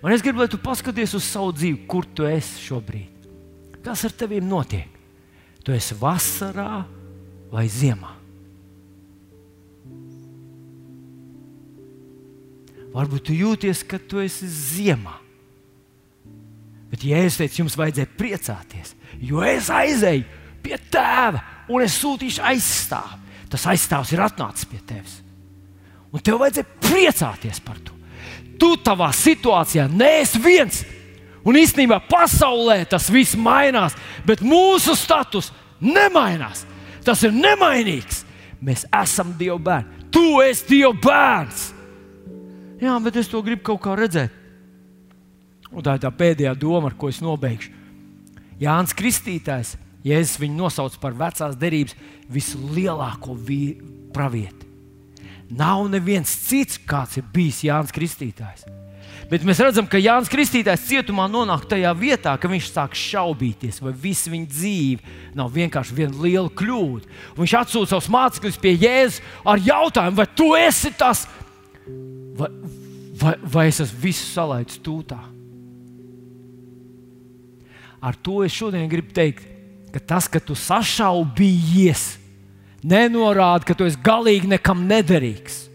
[0.00, 3.19] Un es gribu, lai tu paskaties uz savu dzīvi, kur tu esi šobrīd.
[3.84, 4.88] Kas ar tevi notiek?
[5.64, 6.82] Tu esi vasarā
[7.52, 8.16] vai ziemā?
[12.90, 15.14] Varbūt tu jūties, ka tu esi ziemā.
[16.90, 20.24] Bet, ja es teicu, jums vajadzēja priecāties, jo es aizēju
[20.64, 23.20] pie tēva un es sūtīšu aizstāvu,
[23.50, 25.20] tas aizstāvs ir atnācis pie tevis.
[26.10, 27.94] Un tev vajadzēja priecāties par to.
[28.60, 30.82] Tu savā situācijā neesi viens.
[31.46, 36.66] Un īstenībā pasaulē tas viss mainās, bet mūsu status nemainās.
[37.04, 38.24] Tas ir nemainīgs.
[38.60, 40.08] Mēs esam Dieva bērni.
[40.12, 41.70] Tu esi Dieva bērns.
[42.80, 44.36] Jā, bet es to gribu kaut kā redzēt.
[45.70, 47.72] Un tā ir tā pēdējā doma, ar ko es nobeigšu.
[48.60, 51.96] Jānis Kristītājs, Jēzus viņu nosauc par vecās derības
[52.32, 53.36] vislielāko
[54.14, 54.68] pravieti.
[55.56, 58.66] Nav neviens cits, kāds ir bijis Jānis Kristītājs.
[59.30, 63.92] Bet mēs redzam, ka Jānis Kristītājs cietumā nonāk tajā vietā, ka viņš sāk šaubīties, vai
[63.94, 67.06] visa viņa dzīve nav vienkārši viena liela kļūda.
[67.36, 71.28] Viņš atsūta savus mācekļus pie Jēzus ar jautājumu, vai tu esi tas,
[72.40, 72.50] vai,
[73.22, 75.20] vai, vai es esmu visu salaidis tūtā.
[78.02, 79.46] Ar to es šodien gribu teikt,
[79.94, 82.16] ka tas, ka tu sašaubījies,
[82.82, 85.69] nenorāda, ka tu esi galīgi nekam nederīgs.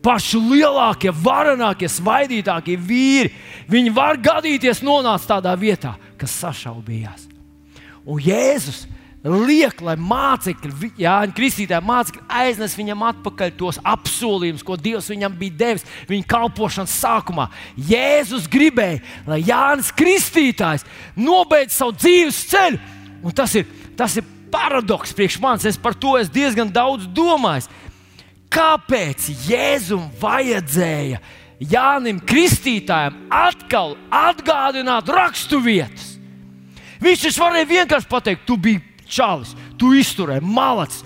[0.00, 3.34] Paši lielākie, varenākie, svaidītākie vīri,
[3.68, 7.26] viņi var gadīties nonākt tādā vietā, kas sašaubījās.
[8.08, 8.86] Un Jēzus
[9.20, 15.58] liek, lai mācekļi, Jānis Kristītāja mācekļi aiznes viņam atpakaļ tos apsolījumus, ko Dievs viņam bija
[15.64, 17.50] devis viņa kalpošanas sākumā.
[17.76, 20.86] Jēzus gribēja, lai Jānis Kristītājs
[21.18, 22.80] nobeidz savu dzīves ceļu.
[23.20, 25.68] Un tas ir, tas ir paradoks priekš manis.
[25.68, 27.68] Es par to esmu diezgan daudz domājis.
[28.50, 31.20] Kāpēc Jēzum vajadzēja
[31.70, 36.16] Jānim Kristītājam atkal atgādināt raksturvietas?
[37.00, 41.04] Viņš taču varēja vienkārši pateikt, tu biji čalis, tu izturēji, malacis.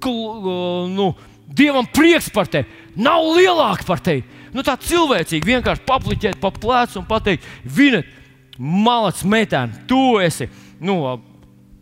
[0.00, 1.12] Nu,
[1.50, 4.22] Dievam prieks par tevi, nav lielāka par tevi.
[4.54, 8.06] Nu, tā cilvēcīgi vienkārši papliķēt pa plecu un pateikt, Vinet,
[8.58, 10.46] malacis metēni, tu esi
[10.84, 10.98] nu,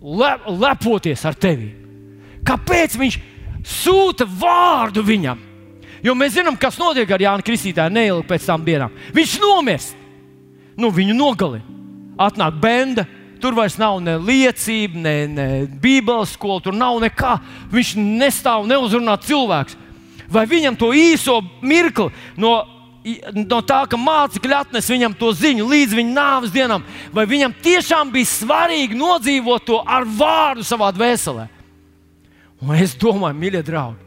[0.00, 0.30] le,
[0.60, 1.72] lepoties ar tevi.
[2.48, 3.18] Kāpēc viņš
[3.68, 5.44] sūta vārdu viņam?
[6.04, 8.94] Jo mēs zinām, kas notiek ar Jānu Kristītāju neilgi pēc tam dienām.
[9.14, 9.96] Viņš nomirst,
[10.78, 11.76] nu, viņu nogalina.
[12.18, 13.04] Atnāk benda,
[13.38, 15.44] Tur vairs nav ne liecība, ne, ne
[15.82, 17.36] bībeles skola, tur nav nekā.
[17.70, 19.76] Viņš nestāv neuzrunā cilvēks.
[20.28, 22.50] Vai viņam to īso mirkli no,
[23.32, 26.82] no tā, ka mācekļi atnes viņam to ziņu līdz viņa nāves dienām,
[27.14, 31.46] vai viņam tiešām bija svarīgi nodzīvot to ar vārdu savā dvēselē?
[32.64, 34.02] Un es domāju, mīļie draugi,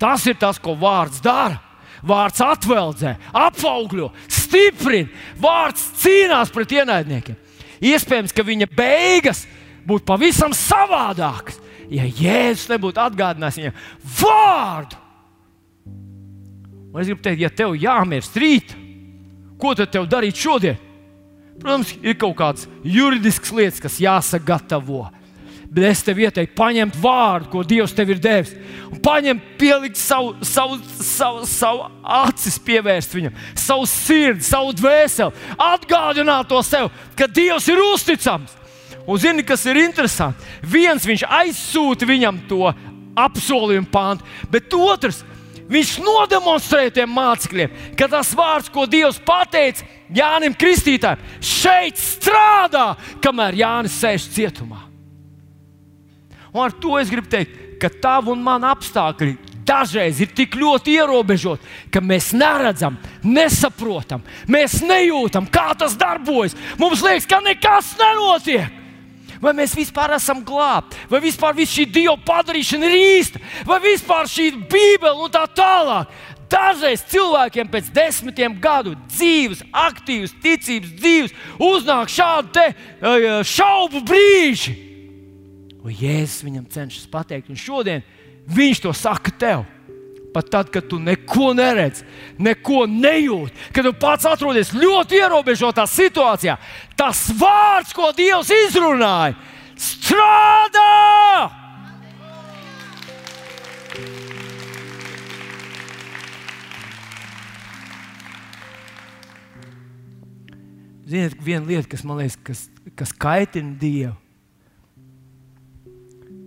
[0.00, 1.60] tas ir tas, ko vārds dara.
[2.02, 5.06] Vārds atveldzē, apaugļo, stiprina,
[5.38, 7.36] vārds cīnās pret ienaidniekiem.
[7.78, 9.44] Iespējams, ka viņa beigas
[9.86, 13.78] būtu pavisam savādākas, ja Jēzus nebūtu atgādinājis viņam
[14.18, 14.98] vārdu.
[16.92, 18.74] Un es gribu teikt, ja tev jāmirst rīt,
[19.62, 20.76] ko tad tev darīt šodien?
[21.62, 25.06] Protams, ir kaut kādas juridiskas lietas, kas jāsagatavo.
[25.72, 28.50] Bet es tev ieteiktu, paņemt vārdu, ko Dievs tev ir devis,
[28.92, 36.50] un paņemt, pielikt savu, savu, savu, savu acis, pievērst viņam, savu sirdi, savu dvēseli, atgādināt
[36.52, 38.52] to sev, ka Dievs ir uzticams.
[39.08, 40.44] Un zini, kas ir interesanti?
[40.60, 42.68] Viens viņš aizsūta viņam to
[43.18, 45.24] apsolījumu pāntu, bet otrs
[45.72, 52.90] viņš nodemonstrēja tiem mācekļiem, ka tas vārds, ko Dievs pateica Jānim Kristītājam, šeit strādā,
[53.24, 54.91] kamēr Jānis sēž cietumā.
[56.52, 59.36] Un ar to es gribu teikt, ka tavu un manu apstākļi
[59.66, 66.56] dažreiz ir tik ļoti ierobežoti, ka mēs neredzam, nesaprotam, mēs nejūtam, kā tas darbojas.
[66.80, 68.78] Mums liekas, ka nekas nenotiek.
[69.42, 74.52] Vai mēs vispār esam glābti, vai vispār šī dieva padarīšana ir īsta, vai vispār šī
[74.70, 76.12] Bībele un tā tālāk.
[76.52, 82.68] Dažreiz cilvēkiem pēc desmitiem gadu dzīves, aktīvas, ticības dzīves, uznāk šādi
[83.48, 84.91] šaubu brīži.
[85.82, 88.04] Un Jēzus viņam cenšas pateikt, un šodien
[88.46, 89.64] viņš to saka tev.
[90.32, 92.06] Pat tad, kad tu neko neredzi,
[92.40, 96.54] neko nejūti, kad tu pats atrodies ļoti ierobežotā situācijā,
[96.96, 99.36] tas vārds, ko Dievs izrunāja,
[99.76, 100.88] strādā!
[111.12, 112.60] Ziniet, viena lieta, kas man liekas, kas,
[112.96, 114.16] kas kaitina Dievu,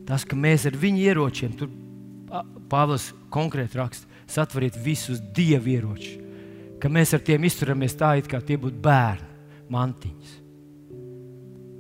[0.06, 1.72] Tas, ka mēs ar viņu ieročiem, tur
[2.70, 6.18] Pāvils konkrēti raksta, satveriet visus dievu ieročus,
[6.82, 10.34] ka mēs ar tiem izturamies tā, it kā tie būtu bērni mantiņas.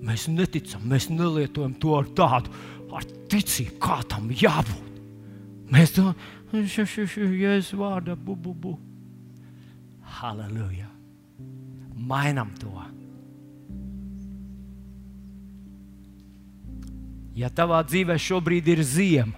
[0.05, 2.53] Mēs neticam, mēs nelietojam to ar tādu
[2.95, 4.99] ar ticību, kā tam jābūt.
[5.73, 6.11] Mēs to
[7.41, 8.75] jēzus vārdā, bu, bu, bu.
[10.19, 10.91] Halleluja!
[11.95, 12.94] Mainam to!
[17.35, 19.35] Ja tavā dzīvē šobrīd ir ziema,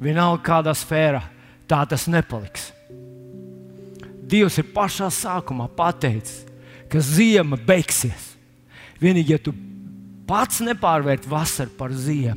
[0.00, 1.22] vienalga kādā sfērā,
[1.68, 2.70] tā tas nepaliks.
[4.30, 6.44] Dievs ir pašā sākumā pateicis,
[6.92, 8.34] ka ziema beigsies.
[9.00, 9.54] Vienīgi, ja tu
[10.28, 12.36] pats nepārvērt vasaru par ziemu,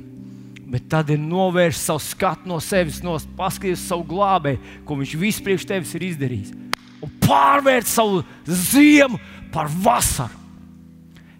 [0.74, 5.44] bet tad ir novērst savu skatu no sevis, no paskatīties savu glābēju, ko viņš visu
[5.46, 6.56] priekš tevis ir izdarījis,
[7.04, 9.20] un pārvērt savu ziemu
[9.54, 10.43] par vasaru.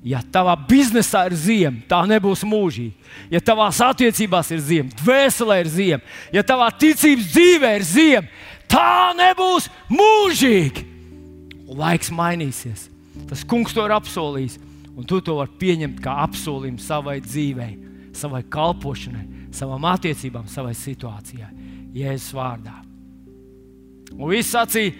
[0.04, 3.12] Ja tavā biznesā ir ziema, tā nebūs mūžīga.
[3.32, 8.28] Ja tavās attiecībās ir ziema, dvēselē ir ziema, ja tavā ticības dzīvē ir ziema,
[8.68, 10.84] tā nebūs mūžīga.
[11.74, 12.90] Laiks mainīsies.
[13.30, 14.60] Tas kungs to ir apsolījis,
[14.98, 17.72] un tu to vari pieņemt kā apsolījumu savai dzīvei,
[18.18, 19.24] savai kalpošanai,
[19.56, 21.50] savām attiecībām, savai situācijai.
[21.96, 22.76] Jēzus vārdā.
[24.18, 24.98] Un viss sacīja,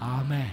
[0.00, 0.48] Āmen!